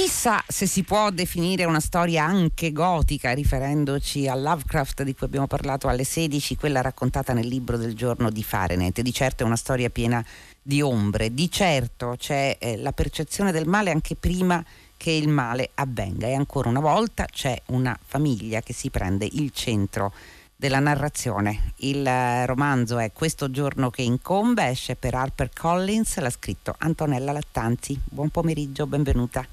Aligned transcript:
Chissà 0.00 0.42
se 0.48 0.64
si 0.64 0.82
può 0.82 1.10
definire 1.10 1.66
una 1.66 1.78
storia 1.78 2.24
anche 2.24 2.72
gotica, 2.72 3.32
riferendoci 3.32 4.28
a 4.28 4.34
Lovecraft 4.34 5.02
di 5.02 5.14
cui 5.14 5.26
abbiamo 5.26 5.46
parlato 5.46 5.88
alle 5.88 6.04
16, 6.04 6.56
quella 6.56 6.80
raccontata 6.80 7.34
nel 7.34 7.46
libro 7.46 7.76
del 7.76 7.94
giorno 7.94 8.30
di 8.30 8.42
Fahrenheit. 8.42 8.98
Di 9.02 9.12
certo 9.12 9.42
è 9.42 9.46
una 9.46 9.56
storia 9.56 9.90
piena 9.90 10.24
di 10.62 10.80
ombre, 10.80 11.34
di 11.34 11.50
certo 11.50 12.14
c'è 12.16 12.56
eh, 12.58 12.78
la 12.78 12.92
percezione 12.92 13.52
del 13.52 13.68
male 13.68 13.90
anche 13.90 14.16
prima 14.16 14.64
che 14.96 15.10
il 15.10 15.28
male 15.28 15.68
avvenga 15.74 16.26
e 16.26 16.32
ancora 16.32 16.70
una 16.70 16.80
volta 16.80 17.26
c'è 17.26 17.60
una 17.66 17.94
famiglia 18.02 18.62
che 18.62 18.72
si 18.72 18.88
prende 18.88 19.28
il 19.30 19.50
centro 19.52 20.14
della 20.56 20.78
narrazione. 20.78 21.74
Il 21.80 22.06
eh, 22.06 22.46
romanzo 22.46 22.96
è 22.96 23.12
Questo 23.12 23.50
giorno 23.50 23.90
che 23.90 24.00
incombe, 24.00 24.66
esce 24.66 24.96
per 24.96 25.14
Harper 25.14 25.50
Collins, 25.52 26.18
l'ha 26.20 26.30
scritto 26.30 26.74
Antonella 26.78 27.32
Lattanzi. 27.32 28.00
Buon 28.02 28.30
pomeriggio, 28.30 28.86
benvenuta. 28.86 29.46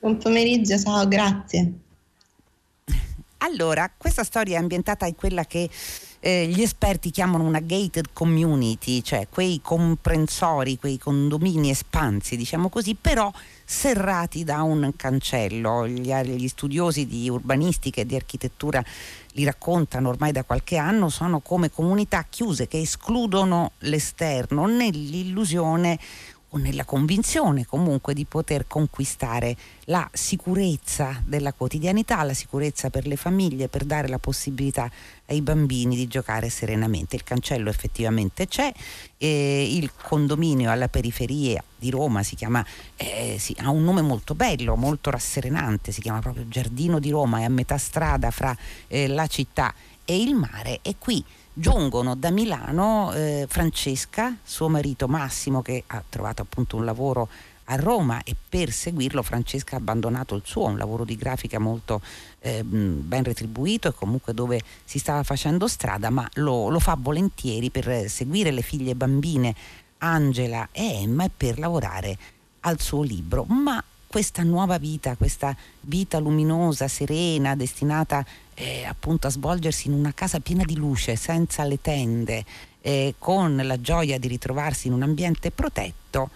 Buon 0.00 0.16
pomeriggio, 0.16 0.78
ciao, 0.78 1.08
grazie. 1.08 1.72
Allora, 3.38 3.90
questa 3.96 4.22
storia 4.22 4.56
è 4.56 4.60
ambientata 4.60 5.06
in 5.06 5.16
quella 5.16 5.44
che 5.44 5.68
eh, 6.20 6.46
gli 6.46 6.62
esperti 6.62 7.10
chiamano 7.10 7.42
una 7.42 7.58
gated 7.58 8.10
community, 8.12 9.02
cioè 9.02 9.26
quei 9.28 9.60
comprensori, 9.60 10.78
quei 10.78 10.98
condomini 10.98 11.70
espansi, 11.70 12.36
diciamo 12.36 12.68
così, 12.68 12.94
però 12.94 13.32
serrati 13.64 14.44
da 14.44 14.62
un 14.62 14.92
cancello. 14.94 15.88
Gli, 15.88 16.12
gli 16.12 16.48
studiosi 16.48 17.04
di 17.04 17.28
urbanistica 17.28 18.00
e 18.00 18.06
di 18.06 18.14
architettura 18.14 18.80
li 19.32 19.42
raccontano 19.42 20.10
ormai 20.10 20.30
da 20.30 20.44
qualche 20.44 20.76
anno, 20.76 21.08
sono 21.08 21.40
come 21.40 21.72
comunità 21.72 22.24
chiuse 22.28 22.68
che 22.68 22.80
escludono 22.80 23.72
l'esterno 23.80 24.66
nell'illusione 24.66 25.98
o 26.50 26.58
nella 26.58 26.84
convinzione 26.84 27.66
comunque 27.66 28.14
di 28.14 28.24
poter 28.24 28.66
conquistare 28.66 29.56
la 29.84 30.08
sicurezza 30.12 31.22
della 31.24 31.52
quotidianità, 31.52 32.22
la 32.22 32.34
sicurezza 32.34 32.88
per 32.88 33.06
le 33.06 33.16
famiglie, 33.16 33.68
per 33.68 33.84
dare 33.84 34.08
la 34.08 34.18
possibilità 34.18 34.90
ai 35.26 35.42
bambini 35.42 35.94
di 35.94 36.06
giocare 36.06 36.48
serenamente. 36.48 37.16
Il 37.16 37.24
cancello 37.24 37.68
effettivamente 37.68 38.46
c'è, 38.46 38.72
eh, 39.18 39.76
il 39.76 39.92
condominio 39.94 40.70
alla 40.70 40.88
periferia 40.88 41.62
di 41.76 41.90
Roma 41.90 42.22
si 42.22 42.34
chiama, 42.34 42.64
eh, 42.96 43.36
sì, 43.38 43.54
ha 43.60 43.70
un 43.70 43.84
nome 43.84 44.00
molto 44.00 44.34
bello, 44.34 44.74
molto 44.74 45.10
rasserenante, 45.10 45.92
si 45.92 46.00
chiama 46.00 46.20
proprio 46.20 46.48
Giardino 46.48 46.98
di 46.98 47.10
Roma, 47.10 47.40
è 47.40 47.44
a 47.44 47.50
metà 47.50 47.76
strada 47.76 48.30
fra 48.30 48.56
eh, 48.86 49.06
la 49.06 49.26
città 49.26 49.74
e 50.04 50.20
il 50.22 50.34
mare 50.34 50.78
e 50.80 50.94
qui 50.98 51.22
giungono 51.58 52.14
da 52.14 52.30
Milano 52.30 53.12
eh, 53.12 53.46
Francesca, 53.48 54.36
suo 54.42 54.68
marito 54.68 55.08
Massimo 55.08 55.60
che 55.60 55.82
ha 55.88 56.02
trovato 56.08 56.42
appunto 56.42 56.76
un 56.76 56.84
lavoro 56.84 57.28
a 57.70 57.76
Roma 57.76 58.22
e 58.22 58.34
per 58.48 58.70
seguirlo 58.70 59.22
Francesca 59.22 59.74
ha 59.74 59.78
abbandonato 59.78 60.34
il 60.34 60.42
suo, 60.44 60.66
un 60.66 60.78
lavoro 60.78 61.04
di 61.04 61.16
grafica 61.16 61.58
molto 61.58 62.00
eh, 62.40 62.62
ben 62.62 63.24
retribuito 63.24 63.88
e 63.88 63.94
comunque 63.94 64.32
dove 64.32 64.60
si 64.84 64.98
stava 64.98 65.22
facendo 65.22 65.66
strada, 65.66 66.10
ma 66.10 66.26
lo, 66.34 66.68
lo 66.68 66.78
fa 66.78 66.96
volentieri 66.98 67.70
per 67.70 68.08
seguire 68.08 68.50
le 68.50 68.62
figlie 68.62 68.94
bambine 68.94 69.54
Angela 69.98 70.68
e 70.70 71.02
Emma 71.02 71.24
e 71.24 71.30
per 71.36 71.58
lavorare 71.58 72.16
al 72.60 72.80
suo 72.80 73.02
libro. 73.02 73.44
Ma 73.44 73.82
questa 74.08 74.42
nuova 74.42 74.78
vita, 74.78 75.16
questa 75.16 75.54
vita 75.82 76.18
luminosa, 76.18 76.88
serena, 76.88 77.54
destinata 77.54 78.24
eh, 78.54 78.84
appunto 78.84 79.26
a 79.26 79.30
svolgersi 79.30 79.86
in 79.86 79.92
una 79.92 80.12
casa 80.14 80.40
piena 80.40 80.64
di 80.64 80.74
luce, 80.74 81.14
senza 81.14 81.62
le 81.64 81.80
tende, 81.80 82.44
eh, 82.80 83.14
con 83.18 83.54
la 83.56 83.80
gioia 83.80 84.18
di 84.18 84.26
ritrovarsi 84.26 84.88
in 84.88 84.94
un 84.94 85.02
ambiente 85.02 85.50
protetto, 85.50 86.30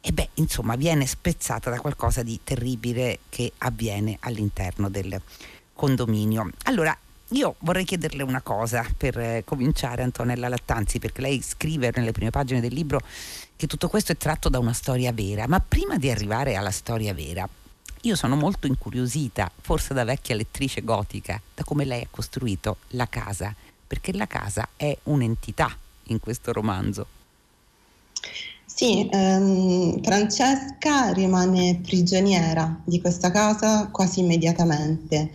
e 0.00 0.12
beh, 0.12 0.28
insomma, 0.34 0.76
viene 0.76 1.06
spezzata 1.06 1.70
da 1.70 1.80
qualcosa 1.80 2.22
di 2.22 2.38
terribile 2.44 3.20
che 3.28 3.50
avviene 3.58 4.18
all'interno 4.20 4.88
del 4.88 5.20
condominio. 5.72 6.50
Allora, 6.64 6.96
io 7.30 7.56
vorrei 7.60 7.84
chiederle 7.84 8.22
una 8.22 8.40
cosa 8.40 8.86
per 8.96 9.18
eh, 9.18 9.42
cominciare, 9.44 10.04
Antonella 10.04 10.48
Lattanzi, 10.48 11.00
perché 11.00 11.22
lei 11.22 11.42
scrive 11.42 11.90
nelle 11.92 12.12
prime 12.12 12.30
pagine 12.30 12.60
del 12.60 12.72
libro 12.72 13.00
che 13.56 13.66
tutto 13.66 13.88
questo 13.88 14.12
è 14.12 14.16
tratto 14.16 14.48
da 14.48 14.58
una 14.58 14.72
storia 14.72 15.12
vera, 15.12 15.46
ma 15.48 15.60
prima 15.60 15.96
di 15.96 16.10
arrivare 16.10 16.56
alla 16.56 16.70
storia 16.70 17.14
vera, 17.14 17.48
io 18.02 18.14
sono 18.14 18.36
molto 18.36 18.66
incuriosita, 18.66 19.50
forse 19.60 19.94
da 19.94 20.04
vecchia 20.04 20.36
lettrice 20.36 20.84
gotica, 20.84 21.40
da 21.54 21.64
come 21.64 21.84
lei 21.84 22.02
ha 22.02 22.08
costruito 22.10 22.76
la 22.90 23.08
casa, 23.08 23.54
perché 23.86 24.12
la 24.12 24.26
casa 24.26 24.68
è 24.76 24.96
un'entità 25.04 25.76
in 26.04 26.20
questo 26.20 26.52
romanzo. 26.52 27.06
Sì, 28.64 29.08
ehm, 29.10 30.02
Francesca 30.02 31.12
rimane 31.12 31.80
prigioniera 31.82 32.78
di 32.84 33.00
questa 33.00 33.30
casa 33.30 33.88
quasi 33.90 34.20
immediatamente 34.20 35.32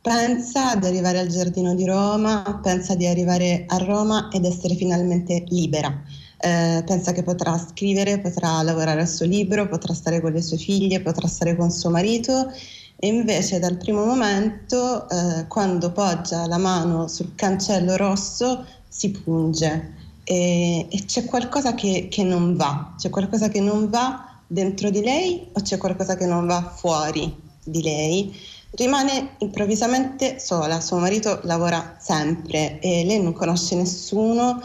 pensa 0.00 0.76
di 0.76 0.86
arrivare 0.86 1.18
al 1.18 1.28
Giardino 1.28 1.74
di 1.74 1.84
Roma, 1.84 2.60
pensa 2.62 2.94
di 2.94 3.06
arrivare 3.06 3.64
a 3.66 3.76
Roma 3.76 4.30
ed 4.32 4.44
essere 4.44 4.74
finalmente 4.74 5.44
libera. 5.48 6.02
Eh, 6.42 6.82
pensa 6.86 7.12
che 7.12 7.22
potrà 7.22 7.58
scrivere, 7.58 8.18
potrà 8.18 8.62
lavorare 8.62 9.02
al 9.02 9.08
suo 9.08 9.26
libro, 9.26 9.68
potrà 9.68 9.92
stare 9.92 10.20
con 10.22 10.32
le 10.32 10.40
sue 10.40 10.56
figlie, 10.56 11.00
potrà 11.00 11.28
stare 11.28 11.54
con 11.54 11.70
suo 11.70 11.90
marito. 11.90 12.50
E 12.96 13.08
invece 13.08 13.58
dal 13.58 13.76
primo 13.76 14.04
momento, 14.04 15.08
eh, 15.08 15.46
quando 15.48 15.92
poggia 15.92 16.46
la 16.46 16.58
mano 16.58 17.08
sul 17.08 17.34
cancello 17.34 17.96
rosso, 17.96 18.64
si 18.88 19.10
punge. 19.10 19.94
E, 20.24 20.86
e 20.90 21.04
c'è 21.04 21.24
qualcosa 21.24 21.74
che, 21.74 22.08
che 22.10 22.22
non 22.22 22.56
va, 22.56 22.94
c'è 22.96 23.10
qualcosa 23.10 23.48
che 23.48 23.60
non 23.60 23.90
va 23.90 24.38
dentro 24.46 24.90
di 24.90 25.02
lei 25.02 25.48
o 25.52 25.60
c'è 25.60 25.76
qualcosa 25.76 26.16
che 26.16 26.26
non 26.26 26.46
va 26.46 26.72
fuori 26.74 27.34
di 27.64 27.82
lei? 27.82 28.34
Rimane 28.72 29.36
improvvisamente 29.38 30.38
sola, 30.38 30.80
suo 30.80 30.98
marito 30.98 31.40
lavora 31.44 31.96
sempre 31.98 32.78
e 32.80 33.04
lei 33.04 33.20
non 33.20 33.32
conosce 33.32 33.74
nessuno 33.74 34.60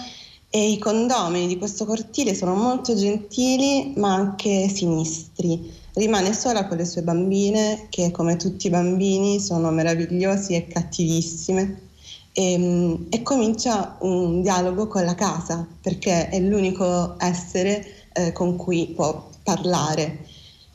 e 0.55 0.69
i 0.69 0.77
condomini 0.77 1.47
di 1.47 1.57
questo 1.57 1.83
cortile 1.83 2.33
sono 2.33 2.55
molto 2.55 2.95
gentili 2.95 3.91
ma 3.97 4.13
anche 4.13 4.69
sinistri. 4.69 5.69
Rimane 5.95 6.31
sola 6.31 6.65
con 6.65 6.77
le 6.77 6.85
sue 6.85 7.01
bambine 7.01 7.87
che 7.89 8.09
come 8.11 8.37
tutti 8.37 8.67
i 8.67 8.69
bambini 8.69 9.41
sono 9.41 9.69
meravigliosi 9.71 10.55
e 10.55 10.67
cattivissime 10.67 11.81
e, 12.31 12.97
e 13.09 13.21
comincia 13.21 13.97
un 13.99 14.41
dialogo 14.41 14.87
con 14.87 15.03
la 15.03 15.13
casa 15.13 15.67
perché 15.81 16.29
è 16.29 16.39
l'unico 16.39 17.19
essere 17.19 17.85
eh, 18.13 18.31
con 18.31 18.55
cui 18.55 18.93
può 18.95 19.27
parlare. 19.43 20.19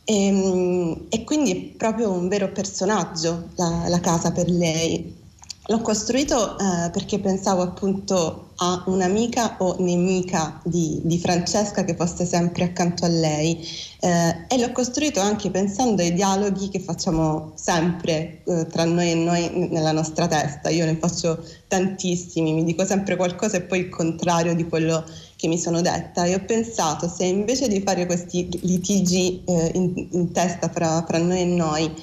E, 0.04 0.26
ehm, 0.26 1.06
e, 1.08 1.24
quindi 1.24 1.52
è 1.52 1.76
proprio 1.78 2.10
un 2.10 2.28
vero 2.28 2.52
personaggio 2.52 3.48
la, 3.54 3.86
la 3.88 4.00
casa 4.00 4.30
per 4.30 4.50
lei. 4.50 5.19
L'ho 5.66 5.82
costruito 5.82 6.58
eh, 6.58 6.90
perché 6.90 7.20
pensavo 7.20 7.62
appunto 7.62 8.48
a 8.56 8.82
un'amica 8.86 9.56
o 9.58 9.76
nemica 9.78 10.60
di, 10.64 11.00
di, 11.04 11.18
Francesca 11.18 11.84
che 11.84 11.94
fosse 11.94 12.24
sempre 12.24 12.64
accanto 12.64 13.04
a 13.04 13.08
lei 13.08 13.64
eh, 14.00 14.46
e 14.48 14.58
l'ho 14.58 14.72
costruito 14.72 15.20
anche 15.20 15.50
pensando 15.50 16.02
ai 16.02 16.12
dialoghi 16.14 16.70
che 16.70 16.80
facciamo 16.80 17.52
sempre 17.54 18.42
eh, 18.44 18.66
tra 18.66 18.84
noi 18.84 19.10
e 19.10 19.14
noi 19.14 19.68
nella 19.70 19.92
nostra 19.92 20.26
testa. 20.26 20.70
Io 20.70 20.86
ne 20.86 20.96
faccio 20.96 21.44
tantissimi, 21.68 22.52
mi 22.52 22.64
dico 22.64 22.84
sempre 22.84 23.16
qualcosa 23.16 23.58
e 23.58 23.62
poi 23.62 23.80
il 23.80 23.88
contrario 23.90 24.54
di 24.54 24.66
quello 24.66 25.04
che 25.36 25.46
mi 25.46 25.58
sono 25.58 25.82
detta 25.82 26.24
e 26.24 26.34
ho 26.34 26.44
pensato 26.44 27.06
se 27.06 27.24
invece 27.24 27.68
di 27.68 27.80
fare 27.82 28.06
questi 28.06 28.48
litigi 28.62 29.42
eh, 29.44 29.70
in, 29.74 30.08
in, 30.10 30.32
testa 30.32 30.68
fra, 30.68 31.04
fra 31.06 31.18
noi 31.18 31.40
e 31.40 31.44
noi 31.44 31.94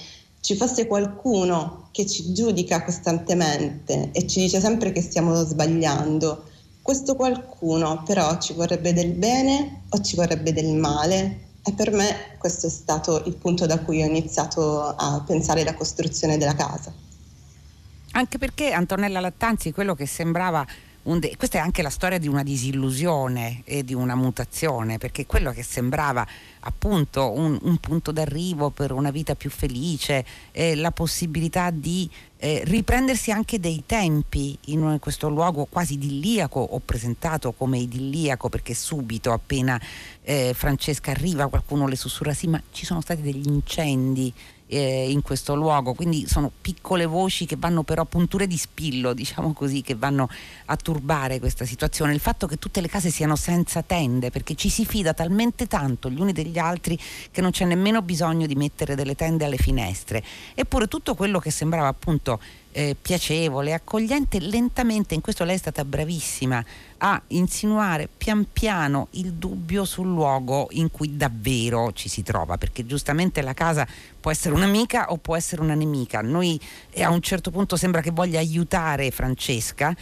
ci 0.42 0.56
fosse 0.56 0.88
qualcuno 0.88 1.87
che 1.98 2.06
ci 2.06 2.32
giudica 2.32 2.84
costantemente 2.84 4.12
e 4.12 4.28
ci 4.28 4.42
dice 4.42 4.60
sempre 4.60 4.92
che 4.92 5.02
stiamo 5.02 5.34
sbagliando, 5.44 6.44
questo 6.84 7.16
qualcuno 7.16 8.04
però 8.06 8.38
ci 8.38 8.54
vorrebbe 8.54 8.94
del 8.94 9.14
bene 9.14 9.86
o 9.90 10.02
ci 10.02 10.16
vorrebbe 10.16 10.54
del 10.54 10.76
male? 10.76 11.46
E 11.64 11.74
per 11.74 11.92
me 11.92 12.36
questo 12.38 12.68
è 12.68 12.70
stato 12.70 13.24
il 13.26 13.36
punto 13.38 13.66
da 13.66 13.80
cui 13.80 14.04
ho 14.04 14.06
iniziato 14.06 14.84
a 14.96 15.24
pensare 15.26 15.64
la 15.64 15.74
costruzione 15.74 16.38
della 16.38 16.54
casa. 16.54 16.94
Anche 18.12 18.38
perché 18.38 18.72
Antonella 18.74 19.20
Lattanzi, 19.20 19.72
quello 19.72 19.96
che 19.96 20.06
sembrava 20.06 20.64
De- 21.08 21.38
questa 21.38 21.60
è 21.60 21.62
anche 21.62 21.82
la 21.82 21.90
storia 21.90 22.18
di 22.18 22.28
una 22.28 22.44
disillusione 22.44 23.62
e 23.64 23.86
di 23.86 23.94
una 23.94 24.14
mutazione, 24.14 24.98
perché 24.98 25.26
quello 25.26 25.52
che 25.52 25.64
sembrava 25.64 26.28
appunto 26.60 27.32
un, 27.32 27.58
un 27.62 27.78
punto 27.78 28.12
d'arrivo 28.12 28.72
per 28.72 28.92
una 28.92 29.10
vita 29.10 29.34
più 29.34 29.50
felice, 29.50 30.26
eh, 30.52 30.76
la 30.76 30.92
possibilità 30.92 31.70
di 31.72 32.10
eh, 32.40 32.62
riprendersi 32.66 33.32
anche 33.32 33.58
dei 33.58 33.84
tempi 33.86 34.58
in 34.66 34.98
questo 35.00 35.30
luogo 35.30 35.66
quasi 35.70 35.94
idilliaco, 35.94 36.60
ho 36.60 36.82
presentato 36.84 37.54
come 37.54 37.78
idilliaco 37.78 38.50
perché 38.50 38.74
subito 38.74 39.32
appena 39.32 39.80
eh, 40.24 40.52
Francesca 40.54 41.12
arriva 41.12 41.48
qualcuno 41.48 41.88
le 41.88 41.96
sussurra 41.96 42.34
sì 42.34 42.48
ma 42.48 42.62
ci 42.72 42.86
sono 42.86 43.00
stati 43.00 43.22
degli 43.22 43.48
incendi 43.48 44.34
eh, 44.68 45.10
in 45.10 45.22
questo 45.22 45.56
luogo, 45.56 45.94
quindi 45.94 46.28
sono 46.28 46.52
piccole 46.62 47.06
voci 47.06 47.46
che 47.46 47.56
vanno 47.58 47.84
però 47.84 48.06
punture 48.06 48.48
di 48.48 48.58
spillo, 48.58 49.14
diciamo 49.14 49.54
così, 49.54 49.82
che 49.82 49.96
vanno 49.96 50.30
a 50.66 50.76
turbare 50.76 51.40
questa 51.40 51.66
situazione. 51.66 52.14
Il 52.14 52.20
fatto 52.20 52.48
che 52.48 52.58
tutte 52.58 52.82
le 52.82 52.88
case 52.88 53.10
siano 53.10 53.36
senza 53.36 53.82
tende, 53.82 54.30
perché 54.30 54.56
ci 54.56 54.70
si 54.70 54.86
fida 54.86 55.14
talmente 55.14 55.68
tanto 55.68 56.10
gli 56.10 56.20
uni 56.20 56.34
degli 56.34 56.58
altri 56.58 57.00
che 57.32 57.42
non 57.42 57.52
c'è 57.52 57.66
nemmeno 57.66 58.02
bisogno 58.02 58.46
di 58.46 58.56
mettere 58.56 58.96
delle 58.96 59.16
tende 59.16 59.46
alle 59.46 59.58
finestre. 59.58 60.24
Eppure 60.54 60.88
tutto 60.88 61.16
quello 61.16 61.40
che 61.40 61.52
sembrava 61.52 61.88
appunto 61.88 62.40
eh, 62.78 62.96
piacevole, 63.02 63.74
accogliente, 63.74 64.40
lentamente, 64.40 65.16
in 65.16 65.22
questo 65.22 65.44
lei 65.44 65.56
è 65.56 65.58
stata 65.58 65.84
bravissima 65.84 66.64
a 67.00 67.20
insinuare 67.30 68.08
pian 68.16 68.46
piano 68.54 69.08
il 69.12 69.34
dubbio 69.34 69.84
sul 69.84 70.06
luogo 70.06 70.68
in 70.72 70.92
cui 70.92 71.18
davvero 71.18 71.92
ci 71.94 72.08
si 72.08 72.22
trova, 72.22 72.58
perché 72.58 72.86
giustamente 72.86 73.42
la 73.42 73.56
casa 73.56 73.88
può 74.20 74.30
essere 74.30 74.54
un'amica 74.54 75.12
o 75.12 75.18
può 75.18 75.36
essere 75.36 75.64
una 75.64 75.74
nemica. 75.74 76.22
Noi 76.22 76.60
eh, 76.92 77.02
a 77.02 77.10
un 77.10 77.22
certo 77.22 77.50
punto 77.50 77.78
sembra 77.78 78.02
che 78.02 78.12
voglia 78.12 78.38
aiutare 78.38 79.10
Francesca 79.10 79.96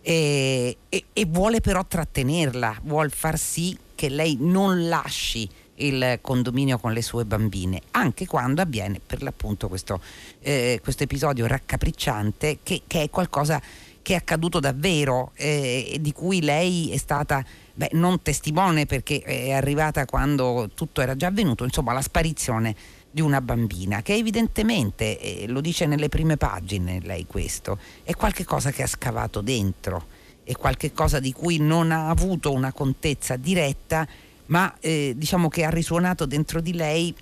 e, 0.00 0.78
e, 0.88 1.04
e 1.12 1.24
vuole 1.26 1.60
però 1.60 1.84
trattenerla, 1.84 2.78
vuole 2.84 3.10
far 3.10 3.38
sì 3.38 3.76
che 3.94 4.08
lei 4.08 4.38
non 4.40 4.88
lasci 4.88 5.46
il 5.86 6.18
condominio 6.20 6.78
con 6.78 6.92
le 6.92 7.02
sue 7.02 7.24
bambine, 7.24 7.80
anche 7.92 8.26
quando 8.26 8.62
avviene 8.62 9.00
per 9.04 9.22
l'appunto 9.22 9.68
questo, 9.68 10.00
eh, 10.40 10.80
questo 10.82 11.02
episodio 11.04 11.46
raccapricciante 11.46 12.58
che, 12.62 12.82
che, 12.86 13.02
è 13.02 13.10
qualcosa 13.10 13.60
che 14.02 14.14
è 14.14 14.16
accaduto 14.16 14.58
davvero 14.58 15.30
eh, 15.34 15.96
di 16.00 16.12
cui 16.12 16.42
lei 16.42 16.90
è 16.90 16.96
stata 16.96 17.44
beh, 17.74 17.90
non 17.92 18.20
testimone 18.22 18.86
perché 18.86 19.20
è 19.20 19.52
arrivata 19.52 20.04
quando 20.06 20.70
tutto 20.74 21.00
era 21.00 21.16
già 21.16 21.28
avvenuto, 21.28 21.64
insomma 21.64 21.92
la 21.92 22.02
sparizione 22.02 22.74
di 23.10 23.20
una 23.20 23.40
bambina 23.40 24.02
che 24.02 24.14
evidentemente, 24.14 25.18
eh, 25.18 25.46
lo 25.46 25.60
dice 25.60 25.86
nelle 25.86 26.08
prime 26.08 26.36
pagine 26.36 27.00
lei 27.02 27.26
questo, 27.26 27.78
è 28.02 28.14
qualcosa 28.14 28.70
che 28.70 28.82
ha 28.82 28.86
scavato 28.86 29.40
dentro, 29.40 30.06
è 30.44 30.52
qualcosa 30.56 31.20
di 31.20 31.32
cui 31.32 31.58
non 31.58 31.92
ha 31.92 32.08
avuto 32.08 32.52
una 32.52 32.72
contezza 32.72 33.36
diretta 33.36 34.06
ma 34.52 34.74
eh, 34.80 35.14
diciamo 35.16 35.48
che 35.48 35.64
ha 35.64 35.70
risuonato 35.70 36.26
dentro 36.26 36.60
di 36.60 36.74
lei 36.74 37.14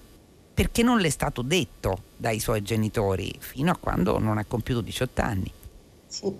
perché 0.53 0.83
non 0.83 0.99
le 0.99 1.07
è 1.07 1.11
stato 1.11 1.43
detto 1.43 2.03
dai 2.17 2.41
suoi 2.41 2.61
genitori 2.61 3.33
fino 3.39 3.71
a 3.71 3.77
quando 3.77 4.19
non 4.19 4.37
ha 4.37 4.45
compiuto 4.45 4.81
18 4.81 5.23
anni. 5.23 5.51
Sì, 6.09 6.35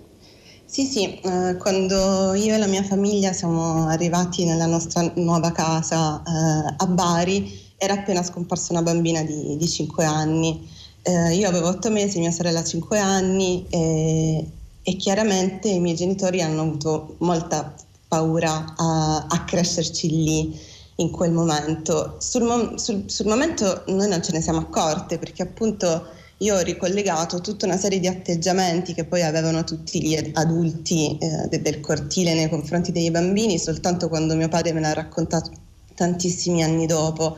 sì, 0.65 0.85
sì. 0.85 1.19
Eh, 1.21 1.55
quando 1.57 2.33
io 2.33 2.53
e 2.53 2.57
la 2.57 2.67
mia 2.67 2.83
famiglia 2.83 3.31
siamo 3.31 3.87
arrivati 3.87 4.43
nella 4.43 4.65
nostra 4.65 5.09
nuova 5.15 5.53
casa 5.53 6.21
eh, 6.21 6.75
a 6.77 6.85
Bari 6.87 7.69
era 7.77 7.93
appena 7.93 8.21
scomparsa 8.21 8.73
una 8.73 8.81
bambina 8.83 9.23
di, 9.23 9.55
di 9.55 9.67
5 9.67 10.03
anni. 10.03 10.69
Eh, 11.03 11.33
io 11.33 11.47
avevo 11.47 11.69
8 11.69 11.89
mesi, 11.89 12.19
mia 12.19 12.31
sorella 12.31 12.63
5 12.63 12.99
anni 12.99 13.65
e, 13.69 14.45
e 14.83 14.95
chiaramente 14.97 15.69
i 15.69 15.79
miei 15.79 15.95
genitori 15.95 16.41
hanno 16.41 16.61
avuto 16.61 17.15
molta 17.19 17.73
paura 18.09 18.73
a, 18.75 19.25
a 19.27 19.43
crescerci 19.45 20.09
lì 20.09 20.69
in 21.01 21.11
quel 21.11 21.31
momento. 21.31 22.17
Sul, 22.19 22.73
sul, 22.79 23.03
sul, 23.07 23.25
momento 23.25 23.83
noi 23.87 24.07
non 24.07 24.23
ce 24.23 24.31
ne 24.31 24.41
siamo 24.41 24.59
accorte 24.59 25.17
perché 25.17 25.43
appunto 25.43 26.05
io 26.37 26.55
ho 26.55 26.61
ricollegato 26.61 27.41
tutta 27.41 27.65
una 27.65 27.77
serie 27.77 27.99
di 27.99 28.07
atteggiamenti 28.07 28.93
che 28.93 29.05
poi 29.05 29.21
avevano 29.21 29.63
tutti 29.63 30.01
gli 30.01 30.31
adulti 30.33 31.17
eh, 31.19 31.47
de, 31.49 31.61
del 31.61 31.79
cortile 31.81 32.33
nei 32.33 32.49
confronti 32.49 32.91
dei 32.91 33.11
bambini 33.11 33.59
soltanto 33.59 34.09
quando 34.09 34.35
mio 34.35 34.47
padre 34.47 34.73
me 34.73 34.79
l'ha 34.79 34.93
raccontato 34.93 35.51
tantissimi 35.93 36.63
anni 36.63 36.85
dopo. 36.85 37.37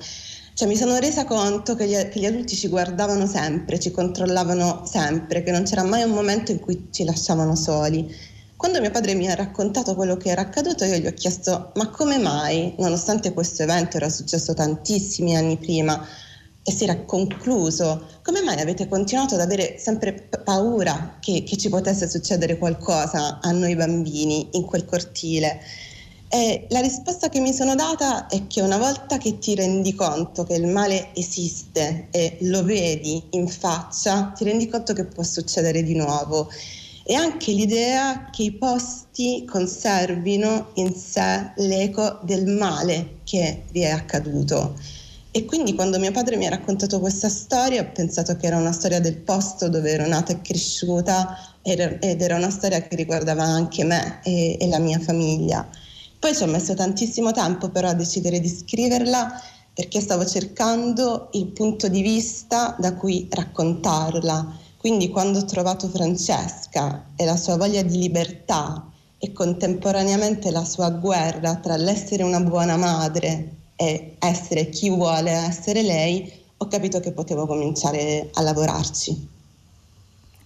Cioè 0.55 0.67
mi 0.67 0.75
sono 0.75 0.97
resa 0.99 1.25
conto 1.25 1.75
che 1.75 1.87
gli, 1.87 2.09
che 2.09 2.19
gli 2.19 2.25
adulti 2.25 2.55
ci 2.55 2.67
guardavano 2.67 3.25
sempre, 3.25 3.79
ci 3.79 3.89
controllavano 3.89 4.83
sempre, 4.85 5.41
che 5.41 5.51
non 5.51 5.63
c'era 5.63 5.83
mai 5.83 6.03
un 6.03 6.11
momento 6.11 6.51
in 6.51 6.59
cui 6.59 6.89
ci 6.91 7.03
lasciavano 7.03 7.55
soli 7.55 8.31
quando 8.63 8.79
mio 8.79 8.91
padre 8.91 9.13
mi 9.13 9.29
ha 9.29 9.35
raccontato 9.35 9.93
quello 9.93 10.15
che 10.15 10.29
era 10.29 10.39
accaduto, 10.39 10.85
io 10.85 10.95
gli 10.95 11.05
ho 11.05 11.13
chiesto: 11.13 11.73
ma 11.75 11.89
come 11.89 12.17
mai, 12.17 12.73
nonostante 12.77 13.33
questo 13.33 13.63
evento 13.63 13.97
era 13.97 14.07
successo 14.07 14.53
tantissimi 14.53 15.35
anni 15.35 15.57
prima 15.57 16.01
e 16.63 16.71
si 16.71 16.85
era 16.85 17.03
concluso, 17.03 18.05
come 18.23 18.41
mai 18.41 18.61
avete 18.61 18.87
continuato 18.87 19.33
ad 19.33 19.41
avere 19.41 19.75
sempre 19.79 20.29
paura 20.45 21.17
che, 21.19 21.43
che 21.43 21.57
ci 21.57 21.67
potesse 21.67 22.09
succedere 22.09 22.57
qualcosa 22.57 23.41
a 23.41 23.51
noi 23.51 23.75
bambini 23.75 24.47
in 24.53 24.63
quel 24.63 24.85
cortile? 24.85 25.59
E 26.29 26.65
la 26.69 26.79
risposta 26.79 27.27
che 27.27 27.41
mi 27.41 27.51
sono 27.51 27.75
data 27.75 28.27
è 28.27 28.47
che 28.47 28.61
una 28.61 28.77
volta 28.77 29.17
che 29.17 29.39
ti 29.39 29.55
rendi 29.55 29.93
conto 29.93 30.45
che 30.45 30.53
il 30.53 30.67
male 30.67 31.09
esiste 31.15 32.07
e 32.11 32.37
lo 32.43 32.63
vedi 32.63 33.21
in 33.31 33.49
faccia, 33.49 34.31
ti 34.33 34.45
rendi 34.45 34.69
conto 34.69 34.93
che 34.93 35.03
può 35.03 35.21
succedere 35.21 35.83
di 35.83 35.95
nuovo 35.95 36.49
e 37.03 37.13
anche 37.15 37.51
l'idea 37.51 38.29
che 38.31 38.43
i 38.43 38.51
posti 38.51 39.45
conservino 39.45 40.69
in 40.75 40.93
sé 40.95 41.51
l'eco 41.57 42.19
del 42.23 42.45
male 42.45 43.19
che 43.23 43.63
vi 43.71 43.81
è 43.81 43.89
accaduto. 43.89 44.75
E 45.35 45.45
quindi 45.45 45.73
quando 45.73 45.97
mio 45.97 46.11
padre 46.11 46.37
mi 46.37 46.45
ha 46.45 46.51
raccontato 46.51 46.99
questa 46.99 47.27
storia 47.27 47.81
ho 47.81 47.91
pensato 47.91 48.37
che 48.37 48.45
era 48.45 48.57
una 48.57 48.71
storia 48.71 48.99
del 48.99 49.17
posto 49.17 49.67
dove 49.67 49.89
ero 49.89 50.07
nata 50.07 50.31
e 50.31 50.41
cresciuta 50.41 51.57
ed 51.63 52.21
era 52.21 52.35
una 52.35 52.51
storia 52.51 52.81
che 52.83 52.95
riguardava 52.95 53.41
anche 53.41 53.83
me 53.83 54.19
e, 54.23 54.57
e 54.59 54.67
la 54.67 54.79
mia 54.79 54.99
famiglia. 54.99 55.67
Poi 56.19 56.35
ci 56.35 56.43
ho 56.43 56.47
messo 56.47 56.75
tantissimo 56.75 57.31
tempo 57.31 57.69
però 57.69 57.89
a 57.89 57.93
decidere 57.93 58.39
di 58.39 58.47
scriverla 58.47 59.41
perché 59.73 59.99
stavo 59.99 60.23
cercando 60.23 61.29
il 61.31 61.47
punto 61.47 61.87
di 61.87 62.03
vista 62.03 62.75
da 62.77 62.93
cui 62.93 63.27
raccontarla 63.29 64.59
quindi 64.83 65.07
quando 65.07 65.39
ho 65.39 65.45
trovato 65.45 65.87
Francesca 65.87 67.05
e 67.15 67.23
la 67.23 67.37
sua 67.37 67.55
voglia 67.55 67.83
di 67.83 67.99
libertà 67.99 68.85
e 69.17 69.31
contemporaneamente 69.31 70.51
la 70.51 70.65
sua 70.65 70.89
guerra 70.89 71.55
tra 71.55 71.77
l'essere 71.77 72.21
una 72.23 72.41
buona 72.41 72.75
madre 72.75 73.51
e 73.77 74.17
essere 74.19 74.67
chi 74.67 74.89
vuole 74.89 75.31
essere 75.31 75.83
lei, 75.83 76.29
ho 76.57 76.67
capito 76.67 76.99
che 76.99 77.13
potevo 77.13 77.47
cominciare 77.47 78.29
a 78.33 78.41
lavorarci. 78.41 79.29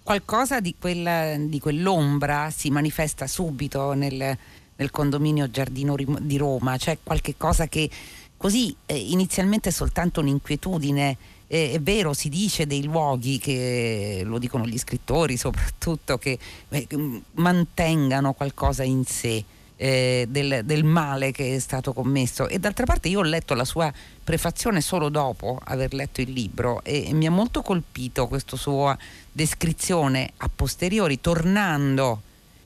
Qualcosa 0.04 0.60
di, 0.60 0.76
quella, 0.78 1.34
di 1.36 1.58
quell'ombra 1.58 2.52
si 2.54 2.70
manifesta 2.70 3.26
subito 3.26 3.92
nel, 3.94 4.38
nel 4.76 4.90
condominio 4.92 5.50
Giardino 5.50 5.96
di 5.96 6.36
Roma, 6.36 6.76
c'è 6.76 6.98
qualche 7.02 7.34
cosa 7.36 7.66
che 7.66 7.90
così 8.36 8.72
eh, 8.86 8.96
inizialmente 8.96 9.70
è 9.70 9.72
soltanto 9.72 10.20
un'inquietudine 10.20 11.16
eh, 11.48 11.72
è 11.72 11.80
vero, 11.80 12.12
si 12.12 12.28
dice 12.28 12.66
dei 12.66 12.84
luoghi 12.84 13.38
che, 13.38 14.20
lo 14.24 14.38
dicono 14.38 14.66
gli 14.66 14.78
scrittori 14.78 15.36
soprattutto, 15.36 16.18
che 16.18 16.38
eh, 16.68 16.86
mantengano 17.32 18.32
qualcosa 18.34 18.84
in 18.84 19.04
sé. 19.04 19.44
Eh, 19.80 20.26
del, 20.28 20.62
del, 20.64 20.82
male 20.82 21.30
che 21.30 21.54
è 21.54 21.58
stato 21.60 21.92
commesso 21.92 22.48
e 22.48 22.58
d'altra 22.58 22.84
parte 22.84 23.06
io 23.06 23.20
ho 23.20 23.22
letto 23.22 23.54
la 23.54 23.64
sua 23.64 23.92
prefazione 24.24 24.80
solo 24.80 25.08
dopo 25.08 25.56
aver 25.62 25.94
letto 25.94 26.20
il 26.20 26.32
libro 26.32 26.82
e, 26.82 27.06
e 27.06 27.12
mi 27.12 27.26
ha 27.26 27.30
molto 27.30 27.62
colpito 27.62 28.26
questa 28.26 28.56
sua 28.56 28.98
descrizione 29.30 30.32
a 30.38 30.50
posteriori 30.52 31.20
tornando 31.20 32.22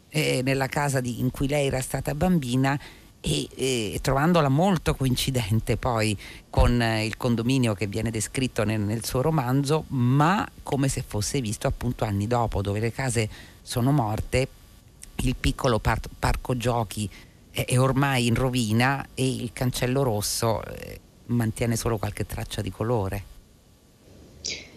eh, 0.08 0.40
nella 0.42 0.68
casa 0.68 1.02
di, 1.02 1.20
in 1.20 1.30
cui 1.30 1.48
lei 1.48 1.66
era 1.66 1.82
stata 1.82 2.14
bambina 2.14 2.80
e, 3.24 3.48
e, 3.54 3.98
trovandola 4.02 4.48
molto 4.48 4.96
coincidente 4.96 5.76
poi 5.76 6.18
con 6.50 6.82
eh, 6.82 7.06
il 7.06 7.16
condominio 7.16 7.72
che 7.72 7.86
viene 7.86 8.10
descritto 8.10 8.64
nel, 8.64 8.80
nel, 8.80 9.04
suo 9.04 9.22
romanzo, 9.22 9.84
ma 9.88 10.46
come 10.64 10.88
se 10.88 11.04
fosse 11.06 11.40
visto 11.40 11.68
appunto 11.68 12.04
anni 12.04 12.26
dopo, 12.26 12.62
dove 12.62 12.80
le 12.80 12.92
case 12.92 13.28
sono 13.62 13.92
morte, 13.92 14.48
il 15.16 15.36
piccolo 15.36 15.78
par- 15.78 16.00
parco 16.18 16.56
giochi 16.56 17.08
è, 17.52 17.64
è, 17.64 17.78
ormai 17.78 18.26
in 18.26 18.34
rovina 18.34 19.06
e 19.14 19.28
il 19.28 19.50
cancello 19.52 20.02
rosso 20.02 20.64
eh, 20.64 20.98
mantiene 21.26 21.76
solo 21.76 21.98
qualche 21.98 22.26
traccia 22.26 22.60
di 22.60 22.72
colore. 22.72 23.30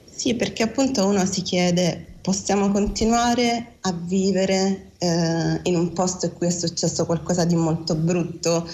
Sì, 0.05 0.35
perché 0.35 0.61
appunto 0.61 1.05
uno 1.07 1.25
si 1.25 1.41
chiede, 1.41 2.14
possiamo 2.25 2.71
continuare 2.71 3.75
a 3.81 3.93
vivere 3.93 4.93
eh, 4.97 5.59
in 5.61 5.75
un 5.75 5.93
posto 5.93 6.25
in 6.25 6.33
cui 6.33 6.47
è 6.47 6.49
successo 6.49 7.05
qualcosa 7.05 7.45
di 7.45 7.53
molto 7.53 7.93
brutto 7.93 8.67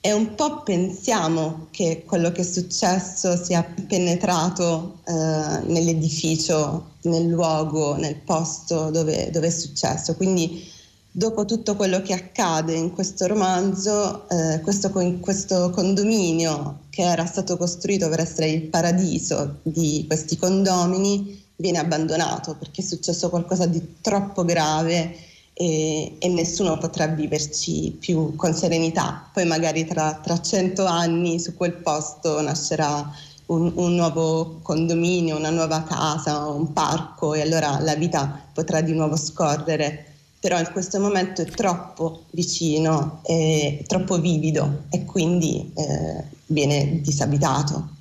e 0.00 0.12
un 0.12 0.34
po' 0.34 0.64
pensiamo 0.64 1.68
che 1.70 2.02
quello 2.04 2.32
che 2.32 2.40
è 2.40 2.44
successo 2.44 3.40
sia 3.40 3.64
penetrato 3.86 4.98
eh, 5.04 5.12
nell'edificio, 5.12 6.94
nel 7.02 7.28
luogo, 7.28 7.94
nel 7.94 8.16
posto 8.16 8.90
dove, 8.90 9.30
dove, 9.30 9.46
è 9.46 9.50
successo. 9.50 10.16
Quindi 10.16 10.68
dopo 11.08 11.44
tutto 11.44 11.76
quello 11.76 12.02
che 12.02 12.14
accade 12.14 12.74
in 12.74 12.92
questo 12.92 13.28
romanzo, 13.28 14.28
eh, 14.28 14.60
questo, 14.60 14.90
questo 15.20 15.70
condominio 15.70 16.80
che 16.90 17.02
era 17.02 17.26
stato 17.26 17.56
costruito 17.56 18.08
per 18.08 18.18
essere 18.18 18.50
il 18.50 18.62
paradiso 18.62 19.60
di 19.62 20.04
questi 20.08 20.36
condomini 20.36 21.42
viene 21.62 21.78
abbandonato 21.78 22.56
perché 22.56 22.82
è 22.82 22.84
successo 22.84 23.30
qualcosa 23.30 23.66
di 23.66 23.96
troppo 24.00 24.44
grave 24.44 25.16
e, 25.54 26.16
e, 26.18 26.28
nessuno 26.28 26.76
potrà 26.76 27.06
viverci 27.06 27.96
più 27.98 28.34
con 28.34 28.52
serenità. 28.52 29.30
Poi 29.32 29.46
magari 29.46 29.84
tra, 29.86 30.18
tra 30.20 30.40
cento 30.40 30.84
anni 30.84 31.38
su 31.38 31.54
quel 31.54 31.74
posto 31.74 32.40
nascerà 32.40 33.08
un, 33.46 33.70
un, 33.76 33.94
nuovo 33.94 34.58
condominio, 34.62 35.36
una 35.36 35.50
nuova 35.50 35.84
casa, 35.84 36.46
un 36.46 36.72
parco 36.72 37.34
e 37.34 37.42
allora 37.42 37.78
la 37.78 37.94
vita 37.94 38.40
potrà 38.52 38.80
di 38.80 38.92
nuovo 38.92 39.16
scorrere. 39.16 40.06
Però 40.40 40.58
in 40.58 40.68
questo 40.72 40.98
momento 40.98 41.42
è 41.42 41.44
troppo 41.44 42.24
vicino, 42.32 43.20
è 43.22 43.84
troppo 43.86 44.18
vivido 44.18 44.86
e 44.90 45.04
quindi 45.04 45.70
eh, 45.76 46.24
viene 46.46 47.00
disabitato. 47.00 47.91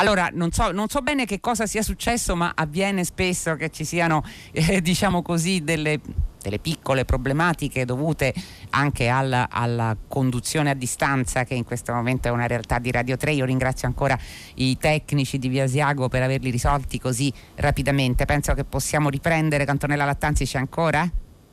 Allora, 0.00 0.30
non 0.32 0.50
so, 0.50 0.72
non 0.72 0.88
so, 0.88 1.02
bene 1.02 1.26
che 1.26 1.40
cosa 1.40 1.66
sia 1.66 1.82
successo, 1.82 2.34
ma 2.34 2.52
avviene 2.56 3.04
spesso 3.04 3.54
che 3.56 3.68
ci 3.68 3.84
siano, 3.84 4.24
eh, 4.50 4.80
diciamo 4.80 5.20
così, 5.20 5.62
delle, 5.62 6.00
delle, 6.40 6.58
piccole 6.58 7.04
problematiche 7.04 7.84
dovute 7.84 8.32
anche 8.70 9.08
alla, 9.08 9.48
alla, 9.50 9.94
conduzione 10.08 10.70
a 10.70 10.74
distanza, 10.74 11.44
che 11.44 11.52
in 11.52 11.64
questo 11.64 11.92
momento 11.92 12.28
è 12.28 12.30
una 12.30 12.46
realtà 12.46 12.78
di 12.78 12.90
Radio 12.90 13.18
3. 13.18 13.32
Io 13.32 13.44
ringrazio 13.44 13.88
ancora 13.88 14.18
i 14.54 14.78
tecnici 14.78 15.38
di 15.38 15.48
Via 15.48 15.64
Asiago 15.64 16.08
per 16.08 16.22
averli 16.22 16.48
risolti 16.48 16.98
così 16.98 17.30
rapidamente. 17.56 18.24
Penso 18.24 18.54
che 18.54 18.64
possiamo 18.64 19.10
riprendere. 19.10 19.66
Cantonella 19.66 20.06
Lattanzi 20.06 20.46
c'è 20.46 20.56
ancora? 20.56 21.06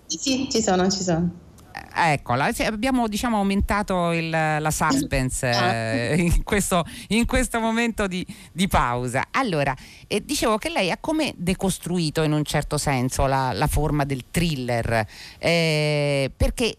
Sì, 0.05 0.47
ci 0.49 0.61
sono, 0.61 0.89
ci 0.89 1.03
sono. 1.03 1.46
Eccola, 1.93 2.49
abbiamo 2.65 3.07
diciamo, 3.07 3.37
aumentato 3.37 4.11
il, 4.11 4.29
la 4.29 4.71
suspense 4.71 5.47
ah. 5.49 5.73
eh, 5.73 6.15
in, 6.17 6.43
questo, 6.43 6.85
in, 7.09 7.25
questo, 7.25 7.59
momento 7.59 8.07
di, 8.07 8.25
di 8.51 8.67
pausa. 8.67 9.27
Allora, 9.31 9.75
eh, 10.07 10.23
dicevo 10.23 10.57
che 10.57 10.69
lei 10.69 10.91
ha 10.91 10.97
come 10.97 11.33
decostruito 11.37 12.23
in 12.23 12.31
un 12.31 12.43
certo 12.43 12.77
senso 12.77 13.25
la, 13.25 13.51
la 13.53 13.67
forma 13.67 14.03
del 14.03 14.25
thriller, 14.29 15.05
eh, 15.39 16.31
perché 16.35 16.77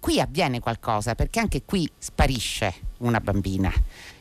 qui 0.00 0.20
avviene 0.20 0.60
qualcosa, 0.60 1.14
perché 1.14 1.40
anche 1.40 1.62
qui 1.64 1.90
sparisce 1.98 2.74
una 2.98 3.20
bambina. 3.20 3.72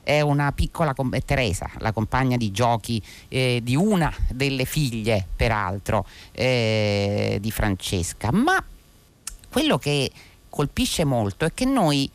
È 0.03 0.21
una 0.21 0.51
piccola 0.53 0.95
è 1.11 1.21
Teresa, 1.23 1.69
la 1.79 1.91
compagna 1.91 2.37
di 2.37 2.51
giochi 2.51 3.01
eh, 3.27 3.59
di 3.61 3.75
una 3.75 4.13
delle 4.29 4.65
figlie, 4.65 5.25
peraltro, 5.35 6.05
eh, 6.31 7.37
di 7.41 7.51
Francesca. 7.51 8.31
Ma 8.31 8.63
quello 9.57 9.79
che 9.79 10.11
colpisce 10.49 11.03
molto 11.03 11.43
è 11.43 11.51
che 11.51 11.65
noi 11.65 12.07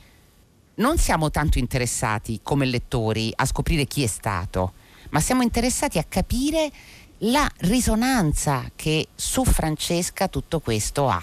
non 0.76 0.96
siamo 0.96 1.28
tanto 1.32 1.58
interessati 1.58 2.38
come 2.40 2.66
lettori 2.66 3.32
a 3.34 3.44
scoprire 3.46 3.84
chi 3.87 4.04
è 4.04 4.06
stato, 4.06 4.75
ma 5.11 5.18
siamo 5.18 5.42
interessati 5.42 5.99
a 5.99 6.04
capire 6.04 6.70
la 7.18 7.50
risonanza 7.62 8.70
che 8.76 9.08
su 9.16 9.44
Francesca 9.44 10.28
tutto 10.28 10.61
questo 10.61 11.08
ha. 11.08 11.20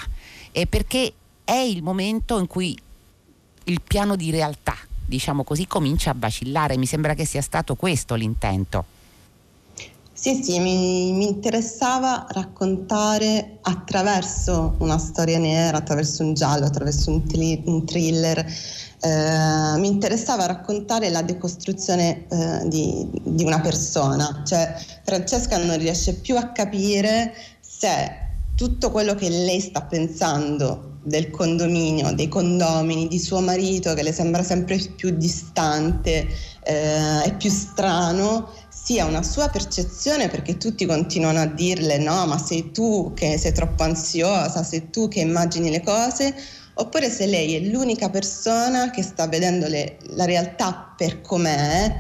E 0.52 0.68
perché 0.68 1.14
è 1.46 1.54
il 1.54 1.82
momento 1.82 2.38
in 2.38 2.48
cui 2.48 2.78
il 3.64 3.82
piano 3.82 4.18
di 4.18 4.30
realtà, 4.30 4.76
diciamo 5.06 5.46
così, 5.46 5.68
comincia 5.68 6.12
a 6.12 6.16
vacillare. 6.18 6.76
Mi 6.76 6.86
sembra 6.86 7.14
che 7.14 7.24
sia 7.24 7.42
stato 7.42 7.76
questo 7.76 8.16
l'intento. 8.16 8.84
Sì, 10.20 10.44
sì, 10.44 10.60
mi, 10.60 11.14
mi, 11.14 11.30
interessava 11.30 12.28
raccontare 12.32 13.60
attraverso 13.62 14.76
una 14.80 14.98
storia 14.98 15.38
nera, 15.38 15.78
attraverso 15.78 16.24
un 16.24 16.34
giallo, 16.34 16.66
attraverso 16.66 17.10
un, 17.10 17.26
tri- 17.26 17.64
un 17.68 17.86
thriller, 17.86 18.38
eh, 18.40 19.78
mi 19.78 19.88
interessava 19.88 20.46
raccontare 20.46 21.10
la 21.10 21.22
decostruzione 21.22 22.28
eh, 22.28 22.68
di, 22.68 23.08
di, 23.24 23.46
una 23.46 23.62
persona, 23.62 24.44
cioè 24.46 24.76
Francesca 25.06 25.56
non 25.56 25.78
riesce 25.78 26.16
più 26.16 26.36
a 26.36 26.50
capire 26.50 27.34
se 27.62 28.28
tutto 28.56 28.92
quello 28.92 29.16
che 29.16 29.30
lei 29.30 29.62
sta 29.62 29.84
pensando 29.84 30.98
del 31.02 31.30
condominio, 31.30 32.14
dei 32.14 32.28
condomini, 32.28 33.08
di 33.08 33.20
suo 33.20 33.40
marito 33.40 33.94
che 33.94 34.04
le 34.04 34.12
sembra 34.12 34.44
sempre 34.44 34.78
più 34.98 35.12
distante 35.12 36.28
eh, 36.64 37.24
e 37.26 37.34
più 37.38 37.50
strano, 37.50 38.50
sia 38.90 39.06
una 39.06 39.22
sua 39.22 39.50
percezione 39.50 40.30
perché 40.30 40.58
tutti 40.58 40.84
continuano 40.88 41.42
a 41.42 41.46
dirle 41.46 42.00
no, 42.00 42.26
ma 42.26 42.40
sei 42.40 42.72
tu 42.72 43.12
che 43.14 43.38
sei 43.38 43.52
troppo 43.52 43.84
ansiosa, 43.84 44.64
sei 44.64 44.90
tu 44.90 45.08
che 45.08 45.20
immagini 45.20 45.70
le 45.70 45.84
cose, 45.84 46.34
oppure 46.74 47.08
se 47.12 47.28
lei 47.28 47.54
è 47.54 47.60
l'unica 47.70 48.10
persona 48.10 48.90
che 48.90 49.04
sta 49.04 49.28
vedendo 49.28 49.68
le, 49.68 50.00
la 50.16 50.26
realtà 50.26 50.92
per 50.98 51.22
com'è 51.22 51.98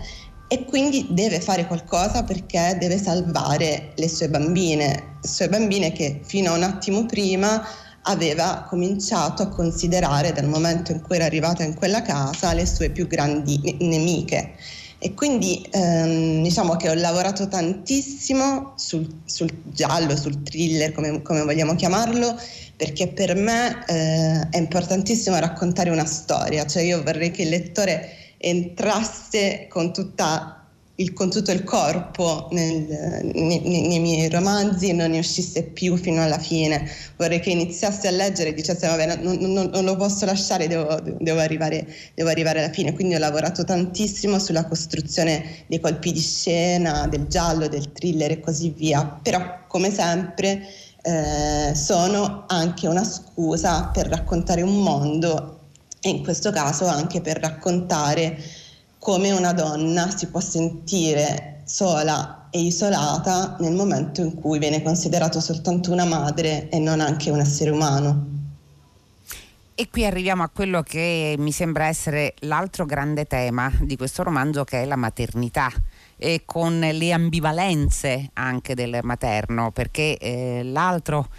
e 0.48 0.65
quindi 0.65 1.05
deve 1.12 1.39
fare 1.39 1.67
qualcosa 1.67 2.24
perché 2.24 2.75
deve 2.79 2.98
salvare 2.98 3.93
le 3.96 4.10
sue 4.10 4.27
bambine, 4.27 5.17
le 5.22 5.29
sue 5.29 5.48
bambine 5.48 5.91
che 5.91 6.22
fino 6.24 6.53
a 6.53 6.55
un 6.55 6.63
attimo 6.63 7.05
prima 7.05 7.63
aveva 8.01 8.65
cominciato 8.67 9.43
a 9.43 9.50
considerare 9.50 10.31
dal 10.31 10.48
momento 10.48 10.91
in 10.91 11.01
cui 11.03 11.17
era 11.17 11.25
arrivata 11.25 11.62
in 11.62 11.75
quella 11.75 12.01
casa 12.01 12.51
le 12.53 12.65
sue 12.65 12.89
più 12.89 13.05
grandi 13.05 13.77
nemiche. 13.81 14.55
E 15.01 15.13
quindi 15.13 15.65
ehm, 15.71 16.43
diciamo 16.43 16.75
che 16.75 16.89
ho 16.89 16.93
lavorato 16.93 17.47
tantissimo 17.47 18.73
sul, 18.75 19.21
sul 19.23 19.49
giallo, 19.71 20.17
sul 20.17 20.43
thriller, 20.43 20.91
come, 20.91 21.21
come, 21.21 21.43
vogliamo 21.43 21.73
chiamarlo, 21.75 22.37
perché 22.75 23.07
per 23.07 23.33
me 23.35 23.85
eh, 23.87 24.49
è 24.49 24.57
importantissimo 24.57 25.39
raccontare 25.39 25.89
una 25.89 26.05
storia, 26.05 26.65
cioè 26.65 26.83
io 26.83 27.01
vorrei 27.01 27.31
che 27.31 27.43
il 27.43 27.49
lettore 27.49 28.09
entrasse 28.37 29.67
con 29.69 29.93
tutta 29.93 30.58
il, 30.99 31.13
con 31.13 31.29
tutto 31.29 31.51
il 31.51 31.63
corpo 31.63 32.47
nel, 32.51 33.31
nei, 33.33 33.61
nei, 33.61 33.99
miei 33.99 34.29
romanzi 34.29 34.93
non 34.93 35.11
ne 35.11 35.19
uscisse 35.19 35.63
più 35.63 35.95
fino 35.95 36.21
alla 36.21 36.37
fine. 36.37 36.89
Vorrei 37.17 37.39
che 37.39 37.49
iniziasse 37.49 38.07
a 38.07 38.11
leggere 38.11 38.49
e 38.49 38.53
dicesse 38.53 38.87
vabbè 38.87 39.17
non, 39.17 39.37
non, 39.37 39.69
non 39.71 39.83
lo 39.85 39.95
posso 39.95 40.25
lasciare, 40.25 40.67
devo, 40.67 40.99
devo, 41.19 41.39
arrivare, 41.39 41.87
devo, 42.13 42.29
arrivare, 42.29 42.59
alla 42.59 42.73
fine. 42.73 42.93
Quindi 42.93 43.15
ho 43.15 43.19
lavorato 43.19 43.63
tantissimo 43.63 44.39
sulla 44.39 44.65
costruzione 44.65 45.63
dei 45.67 45.79
colpi 45.79 46.11
di 46.11 46.19
scena, 46.19 47.07
del 47.07 47.27
giallo, 47.27 47.67
del 47.67 47.91
thriller 47.91 48.31
e 48.31 48.39
così 48.39 48.73
via. 48.75 49.19
Però 49.21 49.65
come 49.67 49.91
sempre 49.91 50.61
eh, 51.01 51.73
sono 51.75 52.43
anche 52.47 52.87
una 52.87 53.05
scusa 53.05 53.89
per 53.93 54.07
raccontare 54.07 54.61
un 54.61 54.81
mondo 54.81 55.59
e 56.01 56.09
in 56.09 56.23
questo 56.23 56.51
caso 56.51 56.85
anche 56.85 57.21
per 57.21 57.39
raccontare 57.39 58.37
come 58.99 59.31
una 59.31 59.53
donna 59.53 60.15
si 60.15 60.27
può 60.27 60.39
sentire 60.41 61.61
sola 61.65 62.47
e 62.51 62.59
isolata 62.61 63.55
nel 63.59 63.73
momento 63.73 64.21
in 64.21 64.35
cui 64.35 64.59
viene 64.59 64.81
considerato 64.83 65.39
soltanto 65.39 65.91
una 65.91 66.05
madre 66.05 66.69
e 66.69 66.79
non 66.79 66.99
anche 66.99 67.29
un 67.29 67.39
essere 67.39 67.69
umano. 67.69 68.37
E 69.75 69.87
qui 69.89 70.05
arriviamo 70.05 70.43
a 70.43 70.49
quello 70.49 70.81
che 70.81 71.35
mi 71.37 71.53
sembra 71.53 71.85
essere 71.85 72.33
l'altro 72.39 72.85
grande 72.85 73.25
tema 73.25 73.71
di 73.79 73.95
questo 73.95 74.23
romanzo 74.23 74.65
che 74.65 74.81
è 74.81 74.85
la 74.85 74.97
maternità 74.97 75.71
e 76.17 76.41
con 76.43 76.79
le 76.79 77.13
ambivalenze 77.13 78.31
anche 78.33 78.75
del 78.75 78.99
materno 79.03 79.71
perché 79.71 80.17
eh, 80.17 80.63
l'altro 80.65 81.29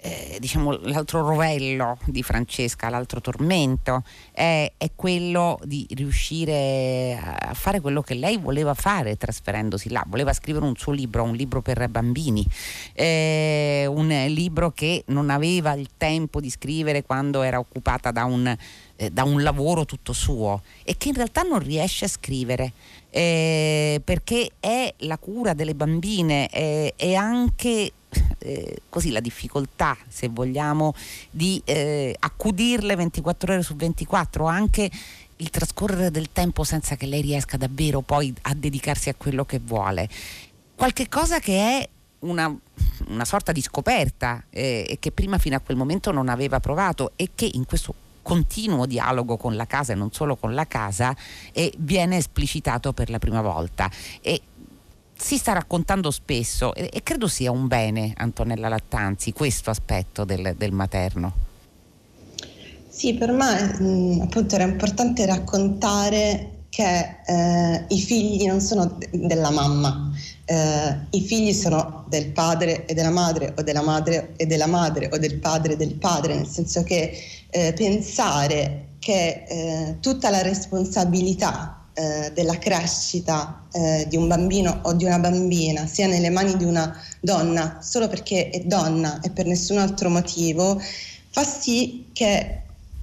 eh, 0.00 0.36
diciamo, 0.38 0.72
l'altro 0.82 1.26
rovello 1.26 1.98
di 2.04 2.22
Francesca, 2.22 2.88
l'altro 2.88 3.20
tormento, 3.20 4.04
è, 4.32 4.70
è, 4.76 4.90
quello 4.94 5.58
di 5.64 5.86
riuscire 5.90 7.18
a 7.20 7.54
fare 7.54 7.80
quello 7.80 8.02
che 8.02 8.14
lei 8.14 8.36
voleva 8.36 8.74
fare 8.74 9.16
trasferendosi 9.16 9.90
là. 9.90 10.04
Voleva 10.06 10.32
scrivere 10.32 10.64
un 10.64 10.76
suo 10.76 10.92
libro, 10.92 11.22
un 11.22 11.34
libro 11.34 11.62
per 11.62 11.88
bambini, 11.88 12.46
eh, 12.92 13.86
un 13.88 14.08
libro 14.28 14.70
che 14.70 15.02
non 15.06 15.30
aveva 15.30 15.72
il 15.72 15.88
tempo 15.96 16.40
di 16.40 16.50
scrivere 16.50 17.02
quando 17.02 17.42
era 17.42 17.58
occupata 17.58 18.10
da 18.10 18.24
un, 18.24 18.54
eh, 18.96 19.10
da 19.10 19.24
un 19.24 19.42
lavoro 19.42 19.84
tutto 19.84 20.12
suo 20.12 20.62
e 20.84 20.96
che 20.96 21.08
in 21.08 21.14
realtà 21.14 21.42
non 21.42 21.58
riesce 21.58 22.04
a 22.04 22.08
scrivere. 22.08 22.72
Eh, 23.10 24.02
perché 24.04 24.50
è 24.60 24.92
la 24.98 25.16
cura 25.16 25.54
delle 25.54 25.74
bambine, 25.74 26.48
è 26.48 27.14
anche 27.14 27.92
eh, 28.46 28.82
così 28.88 29.10
la 29.10 29.20
difficoltà, 29.20 29.96
se 30.08 30.28
vogliamo, 30.28 30.94
di 31.30 31.60
eh, 31.64 32.14
accudirle 32.18 32.94
24 32.94 33.52
ore 33.52 33.62
su 33.62 33.74
24, 33.74 34.46
anche 34.46 34.90
il 35.38 35.50
trascorrere 35.50 36.10
del 36.10 36.30
tempo 36.32 36.64
senza 36.64 36.94
che 36.94 37.06
lei 37.06 37.20
riesca 37.20 37.56
davvero 37.56 38.00
poi 38.00 38.32
a 38.42 38.54
dedicarsi 38.54 39.08
a 39.08 39.14
quello 39.14 39.44
che 39.44 39.58
vuole. 39.58 40.08
Qualche 40.74 41.08
cosa 41.08 41.40
che 41.40 41.58
è 41.58 41.88
una, 42.20 42.54
una 43.08 43.24
sorta 43.24 43.52
di 43.52 43.60
scoperta 43.60 44.44
eh, 44.50 44.86
e 44.88 44.98
che 45.00 45.10
prima 45.10 45.38
fino 45.38 45.56
a 45.56 45.60
quel 45.60 45.76
momento 45.76 46.12
non 46.12 46.28
aveva 46.28 46.60
provato 46.60 47.12
e 47.16 47.30
che 47.34 47.50
in 47.52 47.66
questo 47.66 47.94
continuo 48.22 48.86
dialogo 48.86 49.36
con 49.36 49.54
la 49.54 49.66
casa 49.66 49.92
e 49.92 49.96
non 49.96 50.12
solo 50.12 50.34
con 50.34 50.52
la 50.52 50.66
casa 50.66 51.14
eh, 51.52 51.72
viene 51.78 52.16
esplicitato 52.16 52.92
per 52.92 53.10
la 53.10 53.18
prima 53.18 53.40
volta. 53.40 53.90
E 54.20 54.40
si 55.16 55.38
sta 55.38 55.52
raccontando 55.52 56.10
spesso 56.10 56.74
e, 56.74 56.90
e, 56.92 57.02
credo 57.02 57.26
sia 57.26 57.50
un 57.50 57.66
bene, 57.66 58.12
Antonella 58.16 58.68
Lattanzi, 58.68 59.32
questo 59.32 59.70
aspetto 59.70 60.24
del, 60.24 60.54
del 60.56 60.72
materno. 60.72 61.44
Sì, 62.88 63.14
per 63.14 63.32
me 63.32 63.78
mh, 63.78 64.20
appunto 64.22 64.54
era 64.54 64.64
importante 64.64 65.26
raccontare 65.26 66.50
che 66.68 67.20
eh, 67.26 67.84
i 67.88 67.98
figli 68.00 68.46
non 68.46 68.60
sono 68.60 68.84
de- 68.86 69.08
della 69.12 69.50
mamma, 69.50 70.12
eh, 70.44 70.96
i 71.10 71.20
figli 71.22 71.52
sono 71.52 72.04
del 72.08 72.30
padre 72.30 72.84
e 72.86 72.94
della 72.94 73.10
madre 73.10 73.54
o 73.56 73.62
della 73.62 73.82
madre 73.82 74.34
e 74.36 74.46
della 74.46 74.66
madre 74.66 75.08
o 75.10 75.18
del 75.18 75.38
padre 75.38 75.72
e 75.72 75.76
del 75.76 75.94
padre, 75.94 76.34
nel 76.34 76.46
senso 76.46 76.82
che 76.82 77.18
eh, 77.50 77.72
pensare 77.72 78.88
che 78.98 79.44
eh, 79.48 79.96
tutta 80.00 80.30
la 80.30 80.42
responsabilità 80.42 81.85
eh, 81.98 82.30
della 82.34 82.58
crescita 82.58 83.66
eh, 83.72 84.04
di 84.06 84.18
un 84.18 84.28
bambino 84.28 84.80
o 84.82 84.92
di 84.92 85.06
una 85.06 85.18
bambina 85.18 85.86
sia 85.86 86.06
nelle 86.06 86.28
mani 86.28 86.54
di 86.58 86.64
una 86.64 86.94
donna 87.20 87.78
solo 87.80 88.06
perché 88.06 88.50
è 88.50 88.60
donna 88.60 89.20
e 89.22 89.30
per 89.30 89.46
nessun 89.46 89.78
altro 89.78 90.10
motivo, 90.10 90.78
fa 91.30 91.42
sì 91.42 92.10
che 92.12 92.60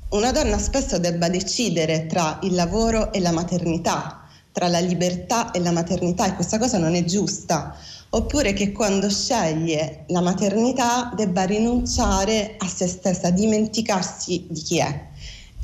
una 0.09 0.31
donna 0.31 0.59
spesso 0.59 0.99
debba 0.99 1.27
decidere 1.27 2.05
tra 2.05 2.37
il 2.43 2.53
lavoro 2.53 3.11
e 3.11 3.19
la 3.19 3.31
maternità, 3.31 4.27
tra 4.51 4.67
la 4.67 4.79
libertà 4.79 5.49
e 5.49 5.59
la 5.59 5.71
maternità 5.71 6.27
e 6.27 6.35
questa 6.35 6.59
cosa 6.59 6.77
non 6.77 6.93
è 6.93 7.03
giusta. 7.03 7.75
Oppure 8.09 8.53
che 8.53 8.71
quando 8.71 9.09
sceglie 9.09 10.05
la 10.09 10.21
maternità 10.21 11.11
debba 11.15 11.45
rinunciare 11.45 12.57
a 12.59 12.67
se 12.67 12.85
stessa, 12.85 13.31
dimenticarsi 13.31 14.45
di 14.47 14.61
chi 14.61 14.77
è. 14.77 15.07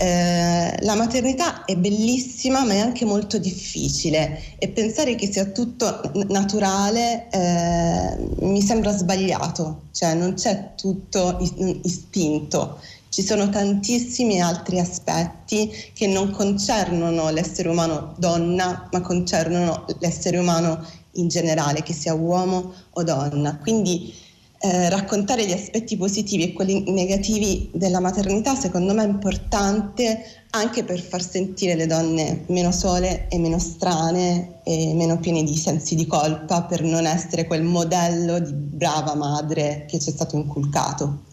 Eh, 0.01 0.77
la 0.83 0.95
maternità 0.95 1.65
è 1.65 1.75
bellissima 1.75 2.63
ma 2.63 2.71
è 2.71 2.77
anche 2.79 3.03
molto 3.03 3.37
difficile. 3.37 4.41
E 4.57 4.69
pensare 4.69 5.15
che 5.15 5.29
sia 5.29 5.43
tutto 5.47 5.99
naturale 6.29 7.27
eh, 7.29 8.17
mi 8.39 8.61
sembra 8.61 8.95
sbagliato, 8.95 9.87
cioè 9.91 10.13
non 10.13 10.35
c'è 10.35 10.71
tutto 10.75 11.37
istinto, 11.83 12.79
ci 13.09 13.21
sono 13.21 13.49
tantissimi 13.49 14.39
altri 14.39 14.79
aspetti 14.79 15.69
che 15.93 16.07
non 16.07 16.31
concernono 16.31 17.29
l'essere 17.29 17.67
umano 17.67 18.13
donna 18.17 18.87
ma 18.93 19.01
concernono 19.01 19.85
l'essere 19.99 20.37
umano 20.37 20.81
in 21.13 21.27
generale, 21.27 21.83
che 21.83 21.91
sia 21.91 22.13
uomo 22.13 22.73
o 22.91 23.03
donna. 23.03 23.57
Quindi 23.57 24.13
eh, 24.61 24.89
raccontare 24.89 25.45
gli 25.45 25.53
aspetti 25.53 25.95
positivi 25.95 26.43
e 26.43 26.53
quelli 26.53 26.91
negativi 26.91 27.69
della 27.73 28.01
maternità 28.01 28.55
secondo 28.55 28.93
me 28.93 29.03
è 29.03 29.07
importante 29.07 30.43
anche 30.49 30.83
per 30.83 30.99
far 30.99 31.21
sentire 31.21 31.75
le 31.75 31.87
donne 31.87 32.43
meno 32.47 32.73
sole 32.73 33.29
e 33.29 33.37
meno 33.37 33.57
strane 33.57 34.59
e 34.65 34.93
meno 34.95 35.17
piene 35.19 35.43
di 35.43 35.55
sensi 35.55 35.95
di 35.95 36.05
colpa 36.05 36.63
per 36.63 36.83
non 36.83 37.05
essere 37.05 37.45
quel 37.47 37.63
modello 37.63 38.39
di 38.39 38.51
brava 38.51 39.15
madre 39.15 39.85
che 39.87 39.97
ci 39.97 40.09
è 40.09 40.11
stato 40.11 40.35
inculcato. 40.35 41.23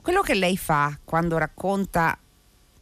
Quello 0.00 0.20
che 0.20 0.34
lei 0.34 0.56
fa 0.56 0.96
quando 1.04 1.38
racconta 1.38 2.16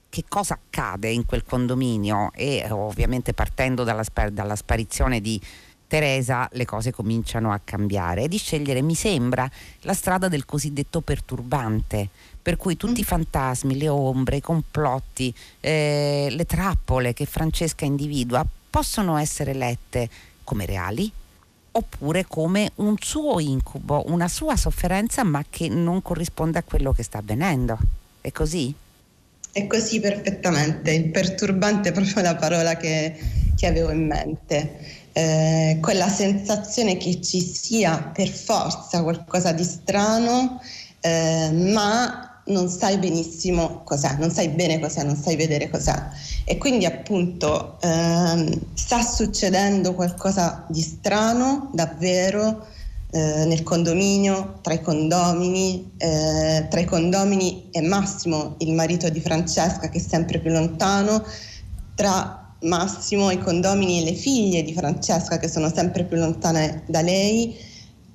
che 0.09 0.25
cosa 0.29 0.55
accade 0.55 1.11
in 1.11 1.25
quel 1.25 1.45
condominio 1.45 2.31
e 2.35 2.67
ovviamente 2.71 3.33
partendo 3.33 3.85
dalla, 3.85 4.05
dalla 4.31 4.57
sparizione 4.57 5.21
di 5.21 5.41
Teresa 5.87 6.49
le 6.53 6.65
cose 6.65 6.93
cominciano 6.93 7.53
a 7.53 7.61
cambiare 7.63 8.23
e 8.23 8.29
di 8.29 8.39
scegliere, 8.39 8.83
mi 8.83 8.95
sembra, 8.95 9.49
la 9.83 9.95
strada 9.95 10.29
del 10.29 10.45
cosiddetto 10.45 11.01
perturbante, 11.01 12.09
per 12.43 12.57
cui 12.57 12.77
tutti 12.77 13.01
i 13.01 13.05
mm. 13.05 13.07
fantasmi, 13.07 13.79
le 13.79 13.89
ombre, 13.89 14.37
i 14.37 14.41
complotti, 14.41 15.35
eh, 15.61 16.29
le 16.31 16.45
trappole 16.45 17.13
che 17.13 17.27
Francesca 17.27 17.85
individua 17.85 18.45
possono 18.69 19.17
essere 19.17 19.55
lette 19.55 20.09
come 20.45 20.67
reali 20.67 21.11
oppure 21.73 22.25
come 22.27 22.73
un 22.77 22.97
suo 22.99 23.39
incubo, 23.39 24.05
una 24.07 24.29
sua 24.29 24.57
sofferenza 24.57 25.25
ma 25.25 25.45
che 25.49 25.69
non 25.69 26.03
corrisponde 26.03 26.59
a 26.59 26.63
quello 26.63 26.93
che 26.93 27.03
sta 27.03 27.19
avvenendo. 27.19 27.79
È 28.21 28.33
così? 28.33 28.75
È 29.57 29.67
così 29.67 30.01
perfettamente, 30.01 30.91
il 30.91 31.09
perturbante 31.09 31.89
è 31.89 31.93
proprio 31.93 32.21
la 32.21 32.37
parola 32.37 32.77
che, 32.77 33.15
che 33.57 33.67
avevo 33.67 33.91
in 33.91 34.07
mente 34.07 35.09
eh, 35.15 35.79
quella 35.81 36.11
sensazione 36.11 36.99
che 36.99 37.23
ci 37.23 37.41
sia 37.41 38.11
per 38.15 38.29
forza 38.29 39.03
qualcosa 39.03 39.53
di 39.53 39.65
strano, 39.65 40.61
eh, 41.01 41.49
ma 41.53 42.43
non 42.49 42.69
sai 42.69 42.99
benissimo 42.99 43.83
cos'è, 43.83 44.17
non 44.19 44.31
sai 44.31 44.51
bene 44.51 44.79
cos'è, 44.79 45.03
non 45.05 45.17
sai 45.17 45.37
vedere 45.37 45.71
cos'è. 45.71 46.03
E 46.45 46.59
quindi 46.59 46.85
appunto 46.85 47.79
ehm, 47.81 48.61
sta 48.75 49.01
succedendo 49.01 49.95
qualcosa 49.95 50.67
di 50.69 50.83
strano, 50.83 51.71
davvero, 51.73 52.67
eh, 53.17 53.47
nel 53.47 53.63
condominio, 53.63 54.59
tra 54.61 54.75
i 54.75 54.83
condomini, 54.83 55.91
eh, 55.97 56.67
tra 56.69 56.81
i 56.81 56.85
condomini 56.85 57.71
e 57.71 57.81
Massimo, 57.81 58.57
il 58.59 58.75
marito 58.75 59.09
di 59.09 59.21
Francesca 59.21 59.89
che 59.89 59.97
è 59.97 60.01
sempre 60.03 60.39
più 60.39 60.51
lontano, 60.51 61.25
tra 61.95 62.55
Massimo, 62.61 63.31
i 63.31 63.39
condomini 63.39 64.03
e 64.03 64.05
le 64.05 64.13
figlie 64.13 64.63
di 64.63 64.75
Francesca 64.75 65.39
che 65.39 65.49
sono 65.49 65.73
sempre 65.73 66.05
più 66.05 66.19
lontane 66.19 66.83
da 66.89 67.01
lei. 67.01 67.57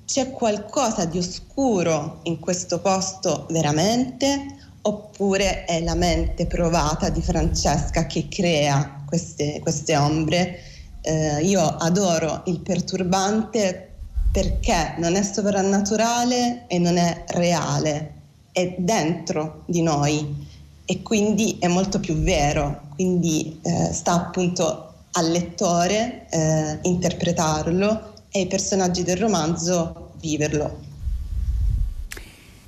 C'è 0.04 0.30
qualcosa 0.30 1.04
di 1.04 1.18
oscuro 1.18 2.20
in 2.24 2.38
questo 2.38 2.78
posto 2.80 3.46
veramente 3.50 4.54
oppure 4.82 5.64
è 5.64 5.82
la 5.82 5.96
mente 5.96 6.46
provata 6.46 7.08
di 7.08 7.22
Francesca 7.22 8.06
che 8.06 8.28
crea 8.28 9.02
queste, 9.04 9.58
queste 9.60 9.96
ombre? 9.96 10.60
Eh, 11.00 11.40
io 11.42 11.60
adoro 11.60 12.42
il 12.46 12.60
perturbante 12.60 13.91
perché 14.32 14.94
non 14.96 15.14
è 15.14 15.22
sovrannaturale 15.22 16.66
e 16.66 16.78
non 16.78 16.96
è 16.96 17.24
reale, 17.28 18.14
è 18.50 18.74
dentro 18.78 19.62
di 19.66 19.82
noi 19.82 20.48
e 20.86 21.02
quindi 21.02 21.58
è 21.60 21.68
molto 21.68 22.00
più 22.00 22.14
vero, 22.14 22.88
quindi 22.94 23.60
eh, 23.62 23.92
sta 23.92 24.14
appunto 24.14 24.94
al 25.12 25.30
lettore 25.30 26.26
eh, 26.30 26.78
interpretarlo 26.80 28.14
e 28.30 28.40
ai 28.40 28.46
personaggi 28.46 29.02
del 29.02 29.18
romanzo 29.18 30.12
viverlo. 30.18 30.80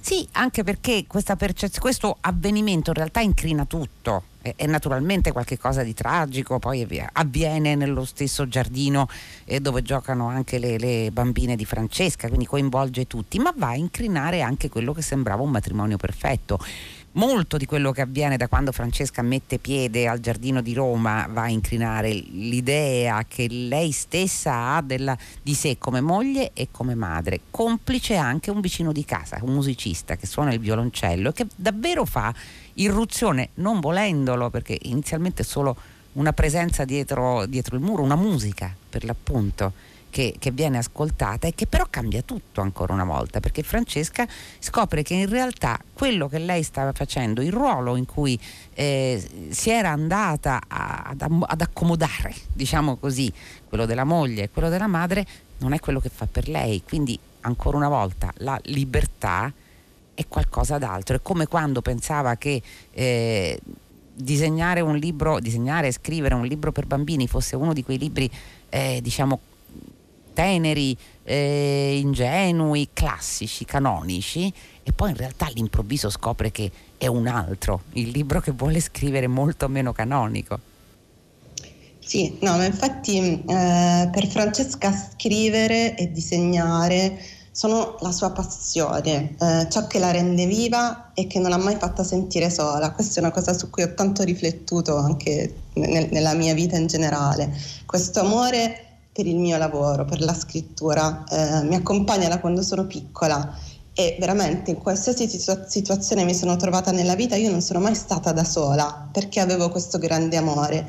Sì, 0.01 0.29
anche 0.33 0.65
perché 0.65 1.07
percez- 1.35 1.79
questo 1.79 2.19
avvenimento 2.21 2.91
in 2.91 2.97
realtà 2.97 3.21
incrina 3.21 3.65
tutto, 3.65 4.23
è, 4.57 4.67
naturalmente 4.67 5.33
qualcosa 5.33 5.83
di 5.83 5.95
tragico, 5.95 6.59
poi 6.59 6.87
avviene 7.13 7.75
nello 7.75 8.05
stesso 8.05 8.47
giardino 8.47 9.09
eh, 9.47 9.61
dove 9.61 9.81
giocano 9.81 10.29
anche 10.29 10.59
le, 10.59 10.77
le, 10.79 11.11
bambine 11.11 11.57
di 11.57 11.65
Francesca, 11.65 12.29
quindi 12.29 12.45
coinvolge 12.45 13.07
tutti, 13.07 13.39
ma 13.39 13.55
va 13.57 13.69
a 13.69 13.77
incrinare 13.77 14.43
anche 14.43 14.69
quello 14.69 14.93
che 14.93 15.01
sembrava 15.01 15.43
un 15.43 15.51
matrimonio 15.51 15.97
perfetto. 15.97 16.59
Molto 17.17 17.57
di 17.57 17.65
quello 17.65 17.93
che 17.93 18.01
avviene 18.01 18.37
da 18.37 18.49
quando 18.49 18.73
Francesca 18.73 19.23
mette 19.23 19.59
piede 19.59 20.09
al 20.09 20.19
giardino 20.19 20.61
di 20.61 20.75
Roma 20.75 21.29
va 21.31 21.43
a 21.43 21.49
incrinare 21.49 22.11
l'idea 22.11 23.25
che 23.29 23.47
lei 23.49 23.93
stessa 23.93 24.75
ha 24.75 24.83
della, 24.83 25.17
di 25.41 25.55
sé 25.55 25.79
come 25.79 26.01
moglie 26.01 26.51
e 26.55 26.69
come 26.73 26.97
madre, 26.97 27.43
complice 27.51 28.17
anche 28.17 28.51
un 28.51 28.61
vicino 28.61 28.91
di 28.91 29.05
casa, 29.05 29.39
un 29.43 29.55
musicista 29.55 30.17
che 30.17 30.27
suona 30.27 30.53
il 30.53 30.59
violoncello 30.59 31.29
e 31.29 31.33
che 31.33 31.47
davvero 31.55 32.05
fa 32.05 32.35
irruzione, 32.75 33.51
non 33.55 33.81
volendolo, 33.81 34.51
perché 34.51 34.79
inizialmente 34.83 35.43
è 35.43 35.45
solo 35.45 35.77
una 36.13 36.33
presenza 36.33 36.85
dietro, 36.85 37.47
dietro 37.47 37.77
il 37.77 37.83
muro, 37.83 38.03
una 38.03 38.17
musica 38.17 38.75
per 38.89 39.05
l'appunto 39.05 39.73
che, 40.11 40.37
che, 40.39 40.53
viene 40.53 40.79
ascoltata 40.79 41.49
e 41.49 41.55
che 41.57 41.67
però 41.67 41.87
cambia 41.91 42.23
tutto 42.23 42.61
ancora 42.61 42.93
una 42.93 43.05
volta, 43.05 43.41
perché 43.41 43.65
Francesca 43.65 44.27
scopre 44.61 45.03
che 45.03 45.15
in 45.15 45.29
realtà 45.29 45.77
quello 45.93 46.29
che 46.29 46.39
lei 46.39 46.63
stava 46.63 46.93
facendo, 46.93 47.43
il 47.43 47.53
ruolo 47.53 47.97
in 47.97 48.07
cui 48.07 48.39
eh, 48.75 49.21
si 49.49 49.71
era 49.71 49.91
andata 49.91 50.61
a, 50.69 51.03
ad, 51.07 51.27
ad 51.47 51.61
accomodare, 51.61 52.33
diciamo 52.53 52.95
così, 52.97 53.33
quello 53.69 53.87
della 53.87 54.05
moglie 54.05 54.45
e 54.45 54.51
quello 54.51 54.69
della 54.69 54.87
madre, 54.87 55.27
non 55.59 55.73
è 55.73 55.81
quello 55.81 55.99
che 55.99 56.11
fa 56.11 56.27
per 56.31 56.49
lei. 56.49 56.83
Quindi 56.87 57.19
ancora 57.41 57.77
una 57.77 57.89
volta 57.89 58.33
la 58.37 58.59
libertà 58.67 59.53
è 60.15 60.27
qualcosa 60.29 60.79
d'altro. 60.79 61.17
È 61.17 61.23
come 61.23 61.47
quando 61.47 61.83
pensava 61.83 62.37
che 62.37 62.61
eh, 62.93 63.61
disegnare 64.15 64.81
un 64.81 64.97
libro, 64.97 65.41
disegnare 65.41 65.89
e 65.89 65.93
scrivere 65.93 66.35
un 66.35 66.47
libro 66.47 66.73
per 66.73 66.87
bambini 66.87 67.27
fosse 67.27 67.57
uno 67.57 67.73
di 67.73 67.83
quei 67.83 67.99
libri, 67.99 68.31
eh, 68.69 69.01
diciamo, 69.03 69.41
teneri, 70.33 70.97
eh, 71.23 71.99
ingenui, 72.01 72.91
classici, 72.93 73.65
canonici 73.65 74.53
e 74.83 74.93
poi 74.93 75.11
in 75.11 75.17
realtà 75.17 75.47
all'improvviso 75.47 76.11
scopre 76.11 76.51
che 76.51 76.71
è 76.99 77.07
un 77.07 77.27
altro, 77.27 77.83
il 77.93 78.11
libro 78.11 78.41
che 78.41 78.51
vuole 78.51 78.81
scrivere 78.81 79.27
molto 79.27 79.69
meno 79.69 79.93
canonico. 79.93 80.73
Sì, 81.99 82.37
no, 82.43 82.57
ma 82.57 82.67
infatti 82.67 83.19
eh, 83.19 84.09
per 84.13 84.27
Francesca 84.27 84.93
scrivere 84.93 85.97
e 85.97 86.11
disegnare 86.13 87.19
sono 87.55 87.95
la 88.01 88.11
sua 88.11 88.31
passione, 88.31 89.37
eh, 89.39 89.69
ciò 89.71 89.87
che 89.87 90.01
la 90.01 90.11
rende 90.11 90.45
viva 90.45 91.13
e 91.15 91.29
che 91.29 91.39
non 91.39 91.51
l'ha 91.51 91.57
mai 91.57 91.77
fatta 91.77 92.03
sentire 92.03 92.51
sola. 92.51 92.91
Questa 92.91 93.21
è 93.21 93.23
una 93.23 93.31
cosa 93.31 93.53
su 93.53 93.71
cui 93.71 93.85
ho 93.85 93.95
tanto 93.95 94.25
riflettuto 94.25 94.97
anche 94.97 95.55
nel, 95.75 96.09
nella 96.11 96.35
mia 96.35 96.53
vita 96.53 96.77
in 96.77 96.89
generale. 96.89 97.57
Questo 97.87 98.19
amore 98.19 98.97
per 99.13 99.29
il 99.29 99.37
mio 99.37 99.57
lavoro, 99.57 100.05
per 100.05 100.21
la 100.21 100.35
scrittura, 100.35 101.23
eh, 101.31 101.63
mi 101.63 101.77
accompagna 101.77 102.29
da 102.29 102.41
quando 102.41 102.61
sono 102.61 102.89
piccola 102.89 103.57
e 103.95 104.17
veramente 104.19 104.73
in 104.73 104.79
qualsiasi 104.79 105.29
situazione 105.29 106.25
mi 106.25 106.35
sono 106.35 106.57
trovata 106.57 106.91
nella 106.91 107.15
vita 107.15 107.37
io 107.37 107.49
non 107.49 107.61
sono 107.61 107.79
mai 107.79 107.95
stata 107.95 108.33
da 108.33 108.43
sola 108.43 109.09
perché 109.13 109.39
avevo 109.39 109.71
questo 109.71 109.99
grande 109.99 110.37
amore 110.37 110.85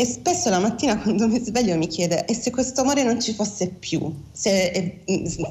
e 0.00 0.04
spesso 0.06 0.48
la 0.48 0.60
mattina 0.60 0.96
quando 0.96 1.26
mi 1.26 1.40
sveglio 1.40 1.76
mi 1.76 1.88
chiede 1.88 2.24
e 2.26 2.32
se 2.32 2.52
questo 2.52 2.82
amore 2.82 3.02
non 3.02 3.20
ci 3.20 3.34
fosse 3.34 3.66
più, 3.66 4.14
se 4.30 5.00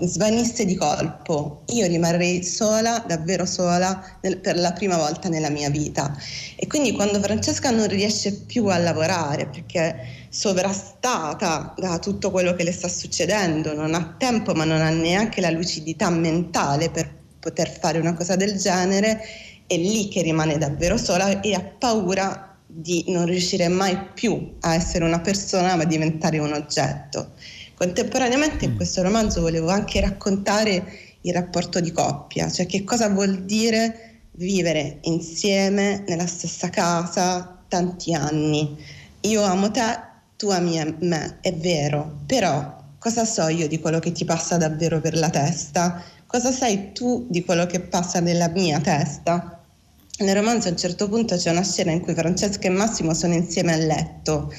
svanisse 0.03 0.63
di 0.63 0.73
colpo, 0.75 1.63
io 1.65 1.85
rimarrei 1.85 2.41
sola, 2.45 3.03
davvero 3.05 3.45
sola, 3.45 4.01
nel, 4.21 4.37
per 4.37 4.57
la 4.57 4.71
prima 4.71 4.95
volta 4.95 5.27
nella 5.27 5.49
mia 5.49 5.69
vita. 5.69 6.17
E 6.55 6.65
quindi 6.65 6.93
quando 6.93 7.19
Francesca 7.19 7.71
non 7.71 7.87
riesce 7.87 8.35
più 8.35 8.67
a 8.67 8.77
lavorare 8.77 9.47
perché 9.47 10.27
sovrastata 10.29 11.73
da 11.77 11.99
tutto 11.99 12.31
quello 12.31 12.53
che 12.53 12.63
le 12.63 12.71
sta 12.71 12.87
succedendo, 12.87 13.73
non 13.73 13.93
ha 13.95 14.15
tempo 14.17 14.53
ma 14.53 14.63
non 14.63 14.79
ha 14.79 14.91
neanche 14.91 15.41
la 15.41 15.49
lucidità 15.49 16.09
mentale 16.09 16.89
per 16.89 17.13
poter 17.37 17.69
fare 17.69 17.99
una 17.99 18.13
cosa 18.13 18.37
del 18.37 18.57
genere, 18.57 19.19
è 19.67 19.75
lì 19.75 20.07
che 20.07 20.21
rimane 20.21 20.57
davvero 20.57 20.95
sola 20.95 21.41
e 21.41 21.53
ha 21.53 21.59
paura 21.61 22.47
di 22.67 23.05
non 23.07 23.25
riuscire 23.25 23.69
mai 23.69 23.97
più 24.13 24.55
a 24.59 24.75
essere 24.75 25.05
una 25.05 25.21
persona 25.21 25.75
ma 25.75 25.85
diventare 25.85 26.37
un 26.39 26.51
oggetto. 26.51 27.31
Contemporaneamente 27.73 28.65
in 28.65 28.73
mm. 28.73 28.75
questo 28.75 29.01
romanzo 29.01 29.41
volevo 29.41 29.69
anche 29.69 30.01
raccontare 30.01 30.83
il 31.21 31.33
rapporto 31.33 31.79
di 31.79 31.91
coppia, 31.91 32.51
cioè 32.51 32.65
che 32.65 32.83
cosa 32.83 33.09
vuol 33.09 33.43
dire 33.45 34.19
vivere 34.33 34.99
insieme 35.03 36.03
nella 36.07 36.27
stessa 36.27 36.69
casa 36.69 37.63
tanti 37.67 38.13
anni. 38.13 38.77
Io 39.21 39.41
amo 39.41 39.71
te, 39.71 39.99
tu 40.35 40.49
ami 40.49 40.95
me, 40.99 41.37
è 41.41 41.53
vero, 41.53 42.19
però 42.25 42.83
cosa 42.99 43.25
so 43.25 43.47
io 43.47 43.67
di 43.67 43.79
quello 43.79 43.99
che 43.99 44.11
ti 44.11 44.25
passa 44.25 44.57
davvero 44.57 44.99
per 45.01 45.15
la 45.15 45.29
testa? 45.29 46.03
Cosa 46.25 46.51
sai 46.51 46.91
tu 46.91 47.25
di 47.29 47.43
quello 47.43 47.65
che 47.65 47.79
passa 47.79 48.19
nella 48.19 48.49
mia 48.49 48.79
testa? 48.79 49.56
Nel 50.19 50.35
romanzo 50.35 50.67
a 50.67 50.71
un 50.71 50.77
certo 50.77 51.07
punto 51.07 51.35
c'è 51.35 51.51
una 51.51 51.63
scena 51.63 51.91
in 51.91 52.01
cui 52.01 52.15
Francesca 52.15 52.65
e 52.67 52.71
Massimo 52.71 53.13
sono 53.13 53.35
insieme 53.35 53.73
a 53.73 53.77
letto 53.77 54.51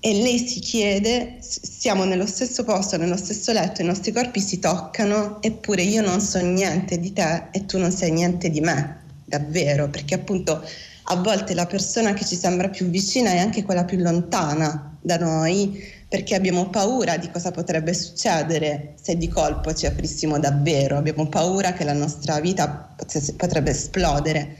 e 0.00 0.14
lei 0.14 0.38
si 0.38 0.58
chiede, 0.58 1.36
siamo 1.40 2.04
nello 2.04 2.24
stesso 2.24 2.64
posto, 2.64 2.96
nello 2.96 3.18
stesso 3.18 3.52
letto, 3.52 3.82
i 3.82 3.84
nostri 3.84 4.10
corpi 4.10 4.40
si 4.40 4.58
toccano, 4.58 5.42
eppure 5.42 5.82
io 5.82 6.00
non 6.00 6.22
so 6.22 6.40
niente 6.40 6.98
di 6.98 7.12
te 7.12 7.48
e 7.50 7.66
tu 7.66 7.76
non 7.76 7.90
sai 7.90 8.10
niente 8.10 8.48
di 8.48 8.60
me, 8.62 9.00
davvero, 9.22 9.90
perché 9.90 10.14
appunto 10.14 10.64
a 11.08 11.16
volte 11.16 11.52
la 11.52 11.66
persona 11.66 12.14
che 12.14 12.24
ci 12.24 12.34
sembra 12.34 12.70
più 12.70 12.86
vicina 12.86 13.32
è 13.32 13.38
anche 13.38 13.64
quella 13.64 13.84
più 13.84 13.98
lontana 13.98 14.96
da 14.98 15.18
noi, 15.18 15.78
perché 16.08 16.34
abbiamo 16.34 16.70
paura 16.70 17.18
di 17.18 17.30
cosa 17.30 17.50
potrebbe 17.50 17.92
succedere 17.92 18.94
se 18.98 19.18
di 19.18 19.28
colpo 19.28 19.74
ci 19.74 19.84
aprissimo 19.84 20.38
davvero, 20.38 20.96
abbiamo 20.96 21.26
paura 21.26 21.74
che 21.74 21.84
la 21.84 21.92
nostra 21.92 22.40
vita 22.40 22.94
potrebbe 23.36 23.72
esplodere. 23.72 24.56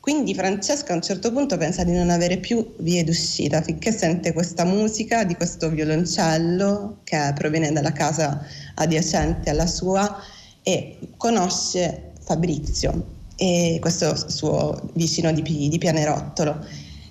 Quindi 0.00 0.34
Francesca 0.34 0.92
a 0.92 0.96
un 0.96 1.02
certo 1.02 1.30
punto 1.30 1.58
pensa 1.58 1.84
di 1.84 1.92
non 1.92 2.08
avere 2.08 2.38
più 2.38 2.74
vie 2.78 3.04
d'uscita 3.04 3.60
finché 3.60 3.92
sente 3.92 4.32
questa 4.32 4.64
musica 4.64 5.24
di 5.24 5.34
questo 5.34 5.68
violoncello 5.68 7.00
che 7.04 7.32
proviene 7.34 7.70
dalla 7.70 7.92
casa 7.92 8.42
adiacente 8.76 9.50
alla 9.50 9.66
sua 9.66 10.16
e 10.62 10.96
conosce 11.18 12.12
Fabrizio, 12.18 13.18
e 13.36 13.76
questo 13.78 14.14
suo 14.28 14.90
vicino 14.94 15.32
di, 15.32 15.68
di 15.68 15.78
pianerottolo. 15.78 16.64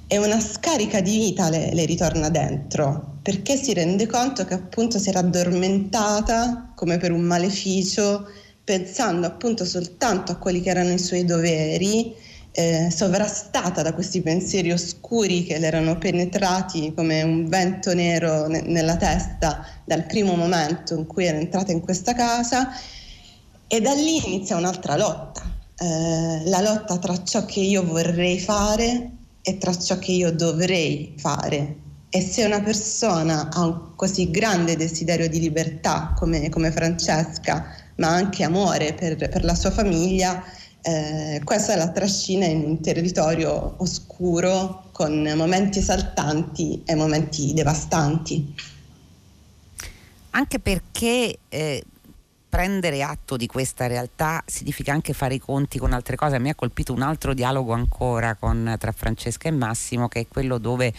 E 0.08 0.17
una 0.17 0.39
scarica 0.39 0.99
di 0.99 1.15
vita 1.15 1.49
le, 1.49 1.69
le 1.71 1.86
ritorna 1.86 2.30
dentro 2.30 3.17
perché 3.21 3.56
si 3.56 3.73
rende 3.73 4.08
conto 4.08 4.45
che 4.45 4.56
appunto 4.56 4.97
si 4.97 5.10
era 5.10 5.19
addormentata 5.19 6.71
come 6.73 6.97
per 6.97 7.12
un 7.12 7.21
maleficio 7.21 8.28
pensando 8.63 9.28
appunto 9.28 9.65
soltanto 9.65 10.32
a 10.32 10.38
quelli 10.38 10.62
che 10.62 10.69
erano 10.71 10.93
i 10.93 10.97
suoi 10.97 11.25
doveri 11.25 12.15
eh, 12.51 12.89
sovrastata 12.91 13.81
da 13.81 13.93
questi 13.93 14.21
pensieri 14.21 14.71
oscuri 14.71 15.43
che 15.43 15.59
le 15.59 15.67
erano 15.67 15.97
penetrati 15.97 16.93
come 16.95 17.21
un 17.21 17.47
vento 17.47 17.93
nero 17.93 18.47
ne- 18.47 18.62
nella 18.62 18.97
testa 18.97 19.65
dal 19.85 20.05
primo 20.05 20.35
momento 20.35 20.95
in 20.95 21.05
cui 21.05 21.25
era 21.25 21.38
entrata 21.38 21.71
in 21.71 21.81
questa 21.81 22.13
casa 22.13 22.69
e 23.67 23.81
da 23.81 23.93
lì 23.93 24.25
inizia 24.25 24.57
un'altra 24.57 24.97
lotta, 24.97 25.43
eh, 25.77 26.41
la 26.45 26.59
lotta 26.59 26.97
tra 26.97 27.23
ciò 27.23 27.45
che 27.45 27.59
io 27.59 27.83
vorrei 27.83 28.39
fare 28.39 29.12
e 29.43 29.57
tra 29.59 29.77
ciò 29.77 29.99
che 29.99 30.12
io 30.12 30.31
dovrei 30.31 31.13
fare. 31.17 31.75
E 32.09 32.21
se 32.21 32.43
una 32.45 32.62
persona 32.62 33.49
ha 33.51 33.65
un 33.65 33.95
così 33.95 34.31
grande 34.31 34.75
desiderio 34.75 35.29
di 35.29 35.39
libertà 35.39 36.13
come, 36.17 36.49
come 36.49 36.71
Francesca, 36.71 37.71
ma 37.97 38.07
anche 38.07 38.43
amore 38.43 38.95
per, 38.95 39.15
per 39.15 39.43
la 39.43 39.53
sua 39.53 39.69
famiglia, 39.69 40.43
eh, 40.81 41.41
questa 41.43 41.75
la 41.75 41.89
trascina 41.89 42.45
in 42.45 42.63
un 42.63 42.81
territorio 42.81 43.75
oscuro 43.77 44.89
con 44.91 45.21
momenti 45.35 45.79
esaltanti 45.79 46.83
e 46.85 46.95
momenti 46.95 47.53
devastanti. 47.53 48.55
Anche 50.31 50.59
perché 50.59 51.37
eh, 51.49 51.83
prendere 52.49 53.03
atto 53.03 53.37
di 53.37 53.47
questa 53.47 53.87
realtà 53.87 54.43
significa 54.45 54.91
anche 54.91 55.13
fare 55.13 55.35
i 55.35 55.39
conti 55.39 55.77
con 55.77 55.93
altre 55.93 56.15
cose. 56.15 56.39
Mi 56.39 56.49
ha 56.49 56.55
colpito 56.55 56.93
un 56.93 57.01
altro 57.01 57.33
dialogo 57.33 57.73
ancora 57.73 58.35
con, 58.35 58.75
tra 58.77 58.91
Francesca 58.91 59.47
e 59.47 59.51
Massimo, 59.51 60.07
che 60.07 60.21
è 60.21 60.27
quello 60.27 60.57
dove 60.57 60.93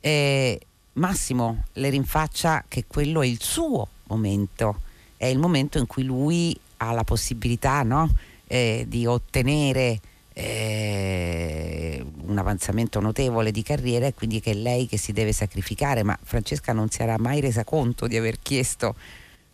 eh, 0.00 0.60
Massimo 0.94 1.64
le 1.74 1.88
rinfaccia 1.88 2.64
che 2.68 2.84
quello 2.86 3.22
è 3.22 3.26
il 3.26 3.40
suo 3.40 3.88
momento, 4.04 4.82
è 5.16 5.26
il 5.26 5.38
momento 5.38 5.78
in 5.78 5.86
cui 5.86 6.02
lui 6.02 6.58
ha 6.78 6.92
la 6.92 7.04
possibilità, 7.04 7.82
no? 7.82 8.10
Eh, 8.52 8.84
di 8.86 9.06
ottenere 9.06 9.98
eh, 10.34 12.04
un 12.26 12.36
avanzamento 12.36 13.00
notevole 13.00 13.50
di 13.50 13.62
carriera 13.62 14.06
e 14.06 14.12
quindi 14.12 14.40
che 14.40 14.50
è 14.50 14.54
lei 14.54 14.86
che 14.86 14.98
si 14.98 15.12
deve 15.12 15.32
sacrificare, 15.32 16.02
ma 16.02 16.18
Francesca 16.22 16.74
non 16.74 16.90
si 16.90 17.00
era 17.00 17.16
mai 17.18 17.40
resa 17.40 17.64
conto 17.64 18.06
di 18.06 18.14
aver 18.14 18.40
chiesto 18.42 18.94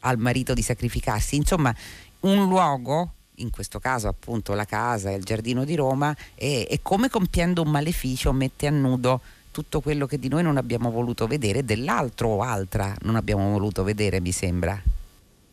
al 0.01 0.19
marito 0.19 0.53
di 0.53 0.63
sacrificarsi. 0.63 1.37
Insomma, 1.37 1.73
un 2.21 2.49
luogo, 2.49 3.13
in 3.37 3.51
questo 3.51 3.79
caso 3.79 4.09
appunto 4.09 4.55
la 4.55 4.65
casa 4.65 5.11
e 5.11 5.15
il 5.15 5.23
giardino 5.23 5.65
di 5.65 5.77
Roma, 5.77 6.15
e, 6.35 6.67
e 6.69 6.81
come 6.83 7.09
compiendo 7.09 7.63
un 7.63 7.71
maleficio 7.71 8.33
mette 8.33 8.67
a 8.67 8.71
nudo 8.71 9.21
tutto 9.53 9.81
quello 9.81 10.07
che 10.07 10.19
di 10.19 10.29
noi 10.29 10.43
non 10.43 10.57
abbiamo 10.57 10.91
voluto 10.91 11.29
vedere, 11.29 11.65
dell'altro 11.65 12.31
o 12.31 12.43
altra 12.43 12.97
non 13.03 13.15
abbiamo 13.15 13.49
voluto 13.53 13.85
vedere, 13.85 14.21
mi 14.21 14.33
sembra. 14.33 14.98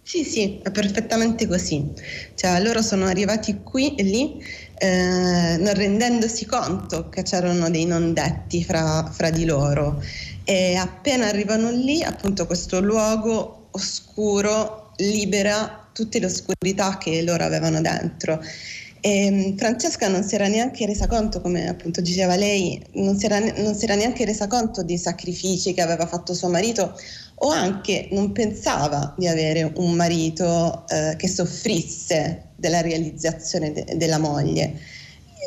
Sì, 0.07 0.23
sì, 0.23 0.59
è 0.61 0.69
perfettamente 0.69 1.47
così. 1.47 1.91
Cioè, 2.35 2.61
loro 2.61 2.83
sono 2.83 3.05
arrivati 3.07 3.61
qui 3.63 3.95
e 3.95 4.03
lì 4.03 4.39
eh, 4.77 5.57
non 5.59 5.73
rendendosi 5.73 6.45
conto 6.45 7.09
che 7.09 7.23
c'erano 7.23 7.71
dei 7.71 7.85
non 7.85 8.13
detti 8.13 8.63
fra, 8.63 9.09
fra 9.11 9.31
di 9.31 9.45
loro 9.45 9.99
e 10.43 10.75
appena 10.75 11.25
arrivano 11.25 11.71
lì, 11.71 12.03
appunto, 12.03 12.45
questo 12.45 12.79
luogo 12.81 13.69
oscuro 13.71 14.91
libera 14.97 15.89
tutte 15.91 16.19
le 16.19 16.27
oscurità 16.27 16.97
che 16.99 17.23
loro 17.23 17.43
avevano 17.43 17.81
dentro. 17.81 18.39
E 19.05 19.29
mm, 19.29 19.57
Francesca 19.57 20.07
non 20.07 20.23
si 20.23 20.33
era 20.33 20.47
neanche 20.47 20.87
resa 20.87 21.05
conto, 21.05 21.39
come 21.39 21.67
appunto 21.69 22.01
diceva 22.01 22.35
lei, 22.35 22.83
non 22.93 23.15
si, 23.19 23.25
era, 23.25 23.37
non 23.37 23.75
si 23.75 23.83
era 23.83 23.93
neanche 23.93 24.25
resa 24.25 24.47
conto 24.47 24.81
dei 24.81 24.97
sacrifici 24.97 25.75
che 25.75 25.81
aveva 25.83 26.07
fatto 26.07 26.33
suo 26.33 26.49
marito 26.49 26.97
o 27.35 27.49
anche 27.49 28.07
non 28.13 28.31
pensava 28.31 29.13
di 29.15 29.27
avere 29.27 29.71
un 29.75 29.91
marito 29.91 30.87
eh, 30.87 31.13
che 31.17 31.27
soffrisse 31.27 32.45
della 32.55 32.81
realizzazione 32.81 33.71
de- 33.73 33.95
della 33.95 34.17
moglie. 34.17 34.73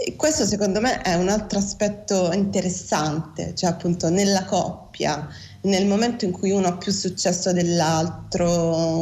E 0.04 0.14
questo 0.14 0.44
secondo 0.44 0.80
me 0.80 1.02
è 1.02 1.14
un 1.14 1.28
altro 1.28 1.58
aspetto 1.58 2.30
interessante, 2.32 3.56
cioè 3.56 3.70
appunto 3.70 4.08
nella 4.08 4.44
coppia, 4.44 5.28
nel 5.60 5.86
momento 5.86 6.24
in 6.24 6.30
cui 6.30 6.50
uno 6.50 6.68
ha 6.68 6.76
più 6.76 6.92
successo 6.92 7.52
dell'altro, 7.52 8.46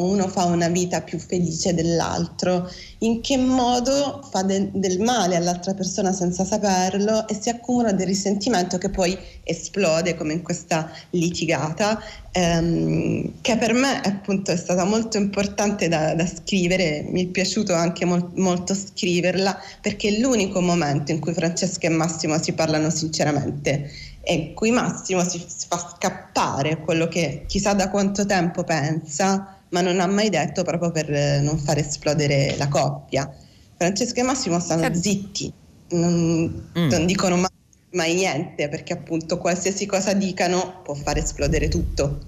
uno 0.07 0.27
fa 0.29 0.45
una 0.45 0.69
vita 0.69 1.03
più 1.03 1.19
felice 1.19 1.75
dell'altro, 1.75 2.71
in 3.01 3.21
che 3.21 3.37
modo 3.37 4.27
fa 4.31 4.42
de- 4.42 4.71
del 4.73 5.01
male 5.01 5.37
all'altra 5.37 5.75
persona 5.75 6.12
senza 6.12 6.45
saperlo 6.47 7.29
e 7.29 7.37
si 7.38 7.51
accumula 7.51 7.92
del 7.92 8.07
risentimento 8.07 8.79
che 8.79 8.88
poi 8.88 9.16
esplode 9.45 10.14
come 10.16 10.33
in 10.33 10.42
questa 10.42 10.90
litigata, 11.11 12.03
ehm, 12.33 13.35
che 13.42 13.57
per 13.59 13.75
me 13.75 14.01
appunto 14.01 14.51
è 14.51 14.57
stata 14.57 14.85
molto 14.85 15.19
importante 15.19 15.88
da, 15.88 16.14
da 16.14 16.27
scrivere, 16.27 17.07
mi 17.11 17.27
è 17.27 17.29
piaciuto 17.29 17.75
anche 17.75 18.07
mol- 18.07 18.33
molto 18.37 18.75
scriverla 18.75 19.59
perché 19.83 20.09
è 20.09 20.19
l'unico 20.19 20.62
momento 20.62 21.12
in 21.12 21.21
cui 21.21 21.35
Francesca 21.35 21.87
e 21.87 21.90
Massimo 21.90 22.42
si 22.42 22.53
parlano 22.53 22.88
sinceramente 22.88 23.90
e 24.29 24.35
in 24.35 24.55
cui 24.55 24.73
Massimo 24.73 25.23
si, 25.23 25.39
si 25.39 25.69
fa 25.69 25.79
scappare 25.79 26.79
quello 26.81 27.07
che 27.07 27.45
chissà 27.47 27.75
da 27.75 27.91
quanto 27.91 28.27
tempo 28.27 28.65
pensa, 28.65 29.59
ma 29.69 29.81
non 29.83 30.01
ha 30.01 30.07
mai 30.09 30.31
detto 30.31 30.65
proprio 30.65 30.91
per 30.91 31.09
eh, 31.09 31.41
non 31.41 31.57
far 31.59 31.79
esplodere 31.79 32.57
la 32.59 32.67
coppia. 32.67 33.33
Francesca 33.77 34.21
e 34.21 34.25
Massimo 34.25 34.59
stanno 34.59 34.83
certo. 34.83 34.99
zitti, 34.99 35.53
non, 35.91 36.71
mm. 36.77 36.89
non 36.89 37.07
dicono 37.07 37.37
mai, 37.37 37.51
mai 37.93 38.15
niente 38.15 38.69
perché 38.69 38.95
appunto 38.95 39.39
qualsiasi 39.39 39.87
cosa 39.87 40.12
dicano 40.12 40.81
può 40.83 40.95
far 40.95 41.19
esplodere 41.19 41.69
tutto. 41.69 42.19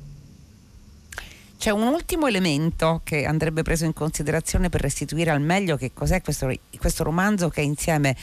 C'è 1.59 1.71
un 1.71 1.89
ultimo 1.89 2.29
elemento 2.29 3.01
che 3.03 3.25
andrebbe 3.25 3.63
preso 3.63 3.85
in 3.85 3.93
considerazione 3.93 4.69
per 4.69 4.83
restituire 4.83 5.33
al 5.33 5.41
meglio 5.41 5.77
che 5.77 5.91
cos'è 5.93 6.23
questo, 6.23 6.49
questo 6.79 7.03
romanzo 7.03 7.49
che 7.49 7.63
insieme 7.63 8.15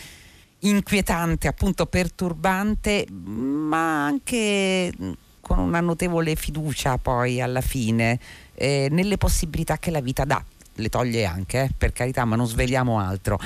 inquietante, 0.70 1.48
appunto 1.48 1.86
perturbante, 1.86 3.06
ma 3.12 4.06
anche 4.06 4.92
con 5.40 5.60
una 5.60 5.80
notevole 5.80 6.36
fiducia 6.36 6.98
poi 6.98 7.40
alla 7.40 7.62
fine 7.62 8.20
eh, 8.56 8.88
nelle 8.90 9.18
possibilità 9.18 9.78
che 9.78 9.92
la 9.92 10.02
vita 10.02 10.26
dà. 10.26 10.44
Le 10.78 10.90
toglie 10.90 11.26
anche, 11.26 11.64
eh, 11.64 11.70
per 11.78 11.94
carità, 11.94 12.26
ma 12.26 12.36
non 12.36 12.48
svegliamo 12.48 13.00
altro. 13.00 13.40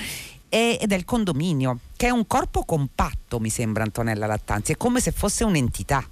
ed 0.52 0.92
è 0.92 0.96
il 0.96 1.06
condominio, 1.06 1.80
che 1.96 2.08
è 2.08 2.10
un 2.10 2.26
corpo 2.26 2.64
compatto, 2.64 3.40
mi 3.40 3.50
sembra 3.50 3.84
Antonella 3.84 4.26
Lattanzi, 4.26 4.72
è 4.72 4.78
come 4.78 5.00
se 5.00 5.12
fosse 5.12 5.44
un'entità. 5.44 6.04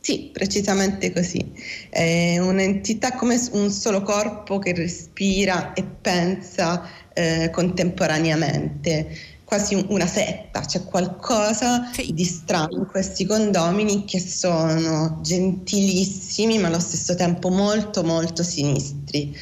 Sì, 0.00 0.30
precisamente 0.32 1.12
così. 1.12 1.52
È 1.90 2.38
un'entità 2.38 3.12
come 3.12 3.38
un 3.52 3.70
solo 3.70 4.02
corpo 4.02 4.58
che 4.58 4.72
respira 4.72 5.74
e 5.74 5.84
pensa 5.84 6.88
eh, 7.12 7.50
contemporaneamente 7.52 9.14
quasi 9.50 9.84
una 9.88 10.06
setta, 10.06 10.60
c'è 10.60 10.84
qualcosa 10.84 11.90
sì. 11.92 12.14
di 12.14 12.24
strano 12.24 12.76
in 12.76 12.86
questi 12.86 13.26
condomini 13.26 14.04
che 14.04 14.20
sono 14.20 15.18
gentilissimi 15.22 16.56
ma 16.58 16.68
allo 16.68 16.78
stesso 16.78 17.16
tempo 17.16 17.48
molto 17.48 18.04
molto 18.04 18.44
sinistri. 18.44 19.36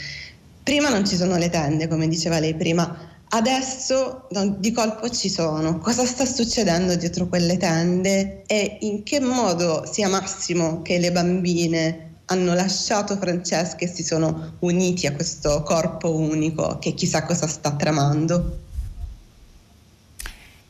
Prima 0.63 0.89
non 0.89 1.07
ci 1.07 1.15
sono 1.15 1.37
le 1.37 1.51
tende, 1.51 1.89
come 1.89 2.09
diceva 2.09 2.39
lei 2.39 2.55
prima, 2.55 2.97
adesso 3.29 4.29
di 4.57 4.73
colpo 4.73 5.11
ci 5.11 5.29
sono. 5.29 5.79
Cosa 5.79 6.07
sta 6.07 6.25
succedendo 6.25 6.97
dietro 6.97 7.27
quelle 7.27 7.59
tende 7.59 8.45
e 8.47 8.79
in 8.81 9.03
che 9.03 9.21
modo 9.21 9.85
sia 9.85 10.09
Massimo 10.09 10.81
che 10.81 10.97
le 10.99 11.13
bambine 11.13 12.21
hanno 12.25 12.55
lasciato 12.55 13.19
Francesca 13.19 13.85
e 13.85 13.89
si 13.89 14.03
sono 14.03 14.57
uniti 14.61 15.07
a 15.07 15.13
questo 15.13 15.63
corpo 15.65 16.15
unico 16.17 16.79
che 16.79 16.95
chissà 16.95 17.25
cosa 17.25 17.47
sta 17.47 17.73
tramando? 17.73 18.68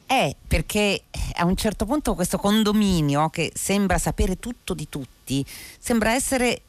È 0.08 0.34
perché 0.46 1.02
a 1.34 1.44
un 1.44 1.54
certo 1.54 1.84
punto 1.84 2.14
questo 2.14 2.38
condominio 2.38 3.28
che 3.28 3.52
sembra 3.54 3.98
sapere 3.98 4.38
tutto 4.38 4.72
di 4.72 4.88
tutti, 4.88 5.44
sembra 5.78 6.14
essere 6.14 6.62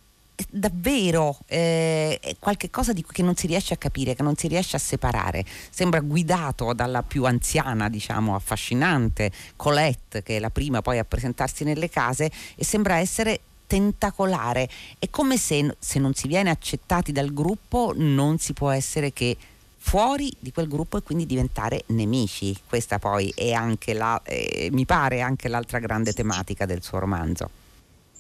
davvero 0.49 1.38
eh, 1.47 2.19
qualche 2.38 2.69
cosa 2.69 2.91
di 2.91 3.06
che 3.10 3.21
non 3.23 3.38
si 3.38 3.47
riesce 3.47 3.73
a 3.73 3.78
capire, 3.78 4.13
che 4.13 4.23
non 4.23 4.36
si 4.36 4.49
riesce 4.49 4.75
a 4.75 4.80
separare. 4.80 5.45
Sembra 5.69 6.02
guidato 6.02 6.73
dalla 6.73 7.02
più 7.02 7.23
anziana, 7.23 7.88
diciamo, 7.88 8.36
affascinante 8.36 9.32
Colette, 9.56 10.21
che 10.21 10.36
è 10.36 10.39
la 10.39 10.49
prima 10.49 10.82
poi 10.82 10.99
a 10.99 11.06
presentarsi 11.06 11.63
nelle 11.63 11.89
case, 11.89 12.30
e 12.56 12.65
sembra 12.65 12.97
essere 12.97 13.39
tentacolare. 13.67 14.67
È 14.99 15.10
come 15.10 15.38
se, 15.38 15.78
se 15.80 15.97
non 15.97 16.13
si 16.13 16.28
viene 16.28 16.49
accettati 16.49 17.13
dal 17.13 17.34
gruppo 17.34 17.93
non 17.95 18.38
si 18.38 18.52
può 18.52 18.69
essere 18.69 19.13
che 19.13 19.38
fuori 19.79 20.31
di 20.39 20.51
quel 20.51 20.67
gruppo 20.67 20.97
e 20.97 21.01
quindi 21.01 21.25
diventare 21.25 21.83
nemici. 21.87 22.55
Questa 22.67 22.99
poi 22.99 23.33
è 23.35 23.53
anche 23.53 23.93
la, 23.93 24.21
eh, 24.23 24.69
mi 24.71 24.85
pare 24.85 25.21
anche 25.21 25.47
l'altra 25.47 25.79
grande 25.79 26.13
tematica 26.13 26.65
del 26.65 26.83
suo 26.83 26.99
romanzo. 26.99 27.49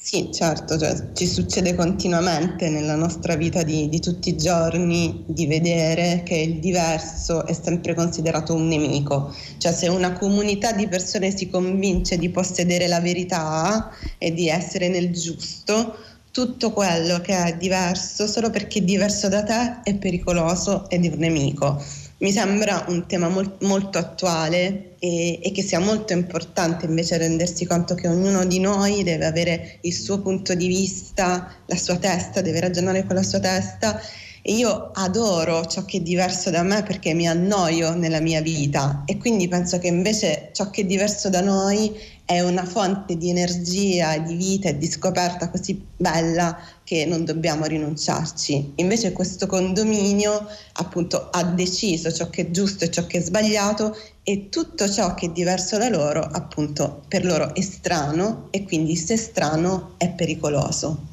Sì, 0.01 0.29
certo, 0.31 0.77
cioè, 0.79 1.11
ci 1.13 1.27
succede 1.27 1.75
continuamente 1.75 2.69
nella 2.69 2.95
nostra 2.95 3.35
vita 3.35 3.63
di, 3.63 3.89
di, 3.89 3.99
tutti 3.99 4.29
i 4.29 4.37
giorni 4.37 5.25
di 5.27 5.45
vedere 5.45 6.23
che 6.23 6.35
il 6.35 6.59
diverso 6.59 7.45
è 7.45 7.51
sempre 7.51 7.93
considerato 7.93 8.53
un 8.53 8.69
nemico. 8.69 9.35
Cioè 9.57 9.73
se 9.73 9.89
una 9.89 10.13
comunità 10.13 10.71
di 10.71 10.87
persone 10.87 11.35
si 11.35 11.49
convince 11.49 12.17
di 12.17 12.29
possedere 12.29 12.87
la 12.87 13.01
verità 13.01 13.91
e 14.17 14.33
di 14.33 14.47
essere 14.47 14.87
nel 14.87 15.11
giusto, 15.11 15.97
tutto 16.31 16.71
quello 16.71 17.19
che 17.21 17.35
è 17.35 17.57
diverso 17.57 18.27
solo 18.27 18.49
perché 18.49 18.79
è 18.79 18.81
diverso 18.83 19.27
da 19.29 19.43
te 19.43 19.79
è 19.83 19.95
pericoloso 19.95 20.89
ed 20.89 21.05
è 21.05 21.09
un 21.09 21.19
nemico. 21.19 21.83
Mi 22.19 22.31
sembra 22.31 22.85
un 22.89 23.07
tema 23.07 23.29
molt, 23.29 23.63
molto 23.63 23.97
attuale 23.97 24.95
e, 24.99 25.39
e, 25.41 25.51
che 25.51 25.61
sia 25.61 25.79
molto 25.79 26.11
importante 26.11 26.85
invece 26.85 27.17
rendersi 27.17 27.65
conto 27.65 27.95
che 27.95 28.09
ognuno 28.09 28.45
di 28.45 28.59
noi 28.59 29.03
deve 29.03 29.25
avere 29.25 29.77
il 29.81 29.93
suo 29.93 30.19
punto 30.19 30.53
di 30.53 30.67
vista, 30.67 31.49
la 31.65 31.77
sua 31.77 31.95
testa, 31.95 32.41
deve 32.41 32.59
ragionare 32.59 33.05
con 33.05 33.15
la 33.15 33.23
sua 33.23 33.39
testa 33.39 34.01
e 34.41 34.53
io 34.53 34.91
adoro 34.93 35.65
ciò 35.65 35.85
che 35.85 35.97
è 35.97 36.01
diverso 36.01 36.49
da 36.49 36.63
me 36.63 36.83
perché 36.83 37.13
mi 37.13 37.27
annoio 37.27 37.95
nella 37.95 38.19
mia 38.19 38.41
vita 38.41 39.03
e 39.05 39.17
quindi 39.17 39.47
penso 39.47 39.79
che 39.79 39.87
invece 39.87 40.49
ciò 40.53 40.69
che 40.69 40.81
è 40.81 40.85
diverso 40.85 41.29
da 41.29 41.41
noi 41.41 41.93
è 42.29 42.41
una 42.41 42.63
fonte 42.63 43.17
di 43.17 43.31
energia, 43.31 44.19
di 44.19 44.35
vita 44.35 44.69
e 44.69 44.77
di 44.77 44.85
scoperta 44.85 45.49
così 45.49 45.83
bella 45.97 46.55
che 46.83 47.03
non 47.05 47.25
dobbiamo 47.25 47.65
rinunciarci. 47.65 48.73
Invece 48.75 49.13
questo 49.13 49.47
condominio 49.47 50.47
appunto 50.73 51.29
ha 51.31 51.43
deciso 51.43 52.11
ciò 52.11 52.29
che 52.29 52.43
è 52.43 52.51
giusto 52.51 52.83
e 52.83 52.91
ciò 52.91 53.07
che 53.07 53.17
è 53.17 53.21
sbagliato 53.21 53.97
e 54.21 54.49
tutto 54.49 54.87
ciò 54.87 55.15
che 55.15 55.25
è 55.25 55.29
diverso 55.29 55.79
da 55.79 55.89
loro 55.89 56.21
appunto 56.21 57.01
per 57.07 57.25
loro 57.25 57.55
è 57.55 57.61
strano 57.61 58.49
e 58.51 58.63
quindi 58.63 58.95
se 58.95 59.17
strano 59.17 59.95
è 59.97 60.11
pericoloso. 60.11 61.08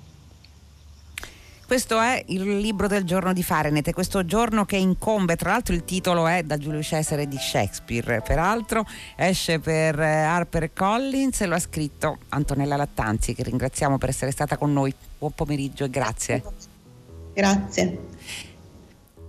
Questo 1.66 1.98
è 1.98 2.22
il 2.28 2.58
libro 2.58 2.86
del 2.86 3.02
giorno 3.02 3.32
di 3.32 3.42
Fahrenheit, 3.42 3.92
questo 3.92 4.24
giorno 4.24 4.64
che 4.64 4.76
incombe, 4.76 5.34
tra 5.34 5.50
l'altro 5.50 5.74
il 5.74 5.84
titolo 5.84 6.28
è 6.28 6.44
da 6.44 6.56
Giulio 6.58 6.80
Cesare 6.80 7.26
di 7.26 7.36
Shakespeare, 7.36 8.22
peraltro 8.22 8.86
esce 9.16 9.58
per 9.58 9.98
eh, 9.98 10.06
Harper 10.06 10.72
Collins 10.72 11.40
e 11.40 11.46
lo 11.46 11.56
ha 11.56 11.58
scritto 11.58 12.18
Antonella 12.28 12.76
Lattanzi, 12.76 13.34
che 13.34 13.42
ringraziamo 13.42 13.98
per 13.98 14.10
essere 14.10 14.30
stata 14.30 14.56
con 14.56 14.72
noi. 14.72 14.94
Buon 15.18 15.32
pomeriggio 15.34 15.82
e 15.82 15.90
grazie. 15.90 16.42
Grazie. 17.34 17.98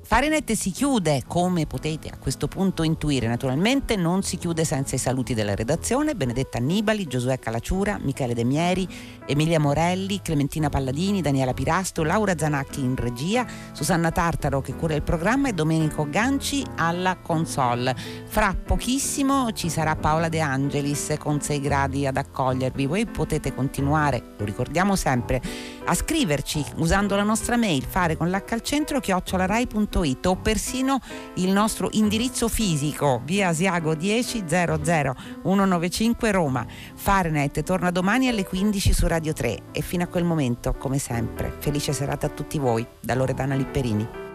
Fahrenheit 0.10 0.50
si 0.54 0.72
chiude, 0.72 1.24
come 1.28 1.66
potete 1.66 2.08
a 2.08 2.18
questo 2.18 2.48
punto 2.48 2.84
intuire, 2.84 3.28
naturalmente 3.28 3.98
non 3.98 4.24
si 4.24 4.38
chiude 4.38 4.64
senza 4.64 4.96
i 4.96 5.00
saluti 5.00 5.34
della 5.34 5.54
redazione, 5.54 6.16
Benedetta 6.16 6.60
Annibali, 6.60 7.08
Giosuè 7.08 7.38
Calacciura, 7.40 8.00
Michele 8.02 8.34
De 8.34 8.46
Mieri, 8.46 8.88
Emilia 9.26 9.60
Morelli, 9.60 10.22
Clementina 10.22 10.70
Palladini, 10.70 11.20
Daniela 11.22 11.54
Pirasto, 11.54 12.04
Laura 12.04 12.38
Zanacchi 12.38 12.80
in 12.80 12.96
regia, 12.96 13.46
Susanna 13.74 14.10
Tartaro 14.10 14.62
che 14.62 14.76
cura 14.76 14.96
il 14.96 15.02
programma 15.02 15.50
e 15.50 15.54
Domenico 15.54 16.10
Ganci 16.10 16.66
alla 16.78 17.18
console. 17.22 17.94
Fra 18.28 18.56
pochissimo 18.56 19.52
ci 19.52 19.70
sarà 19.70 19.98
Paola 19.98 20.30
De 20.30 20.40
Angelis 20.40 21.16
con 21.20 21.42
6 21.42 21.60
gradi 21.60 22.08
ad 22.08 22.16
accogliervi, 22.16 22.86
voi 22.86 23.06
potete 23.06 23.54
continuare, 23.54 24.36
lo 24.38 24.46
ricordiamo 24.46 24.96
sempre, 24.96 25.42
a 25.84 25.94
scriverci 25.94 26.64
usando 26.78 27.18
la 27.18 27.24
nostra 27.24 27.58
mail 27.58 27.84
fare 27.84 28.16
con 28.16 28.30
l'H 28.30 28.54
al 28.54 28.62
centro 28.62 29.02
chiocciolarai.it 29.02 29.96
www.radioticino.it 29.98 30.26
o 30.26 30.36
persino 30.36 31.00
il 31.36 31.52
nostro 31.52 31.90
indirizzo 31.94 32.48
fisico 32.48 33.22
via 33.26 33.50
Asiago 33.50 33.96
10 33.96 34.44
00 34.48 35.16
195 35.44 36.32
Roma. 36.32 36.66
Fahrenheit 36.96 37.64
torna 37.64 37.92
domani 37.92 38.28
alle 38.28 38.46
15 38.46 38.94
su 38.94 39.08
Radio 39.08 39.34
3 39.34 39.64
e 39.72 39.82
fino 39.82 40.04
a 40.04 40.08
quel 40.08 40.24
momento, 40.24 40.74
come 40.74 41.00
sempre, 41.00 41.54
felice 41.60 41.94
serata 41.94 42.28
a 42.28 42.30
tutti 42.30 42.60
voi 42.60 42.86
da 43.00 43.16
Loredana 43.16 43.56
Lipperini. 43.56 44.27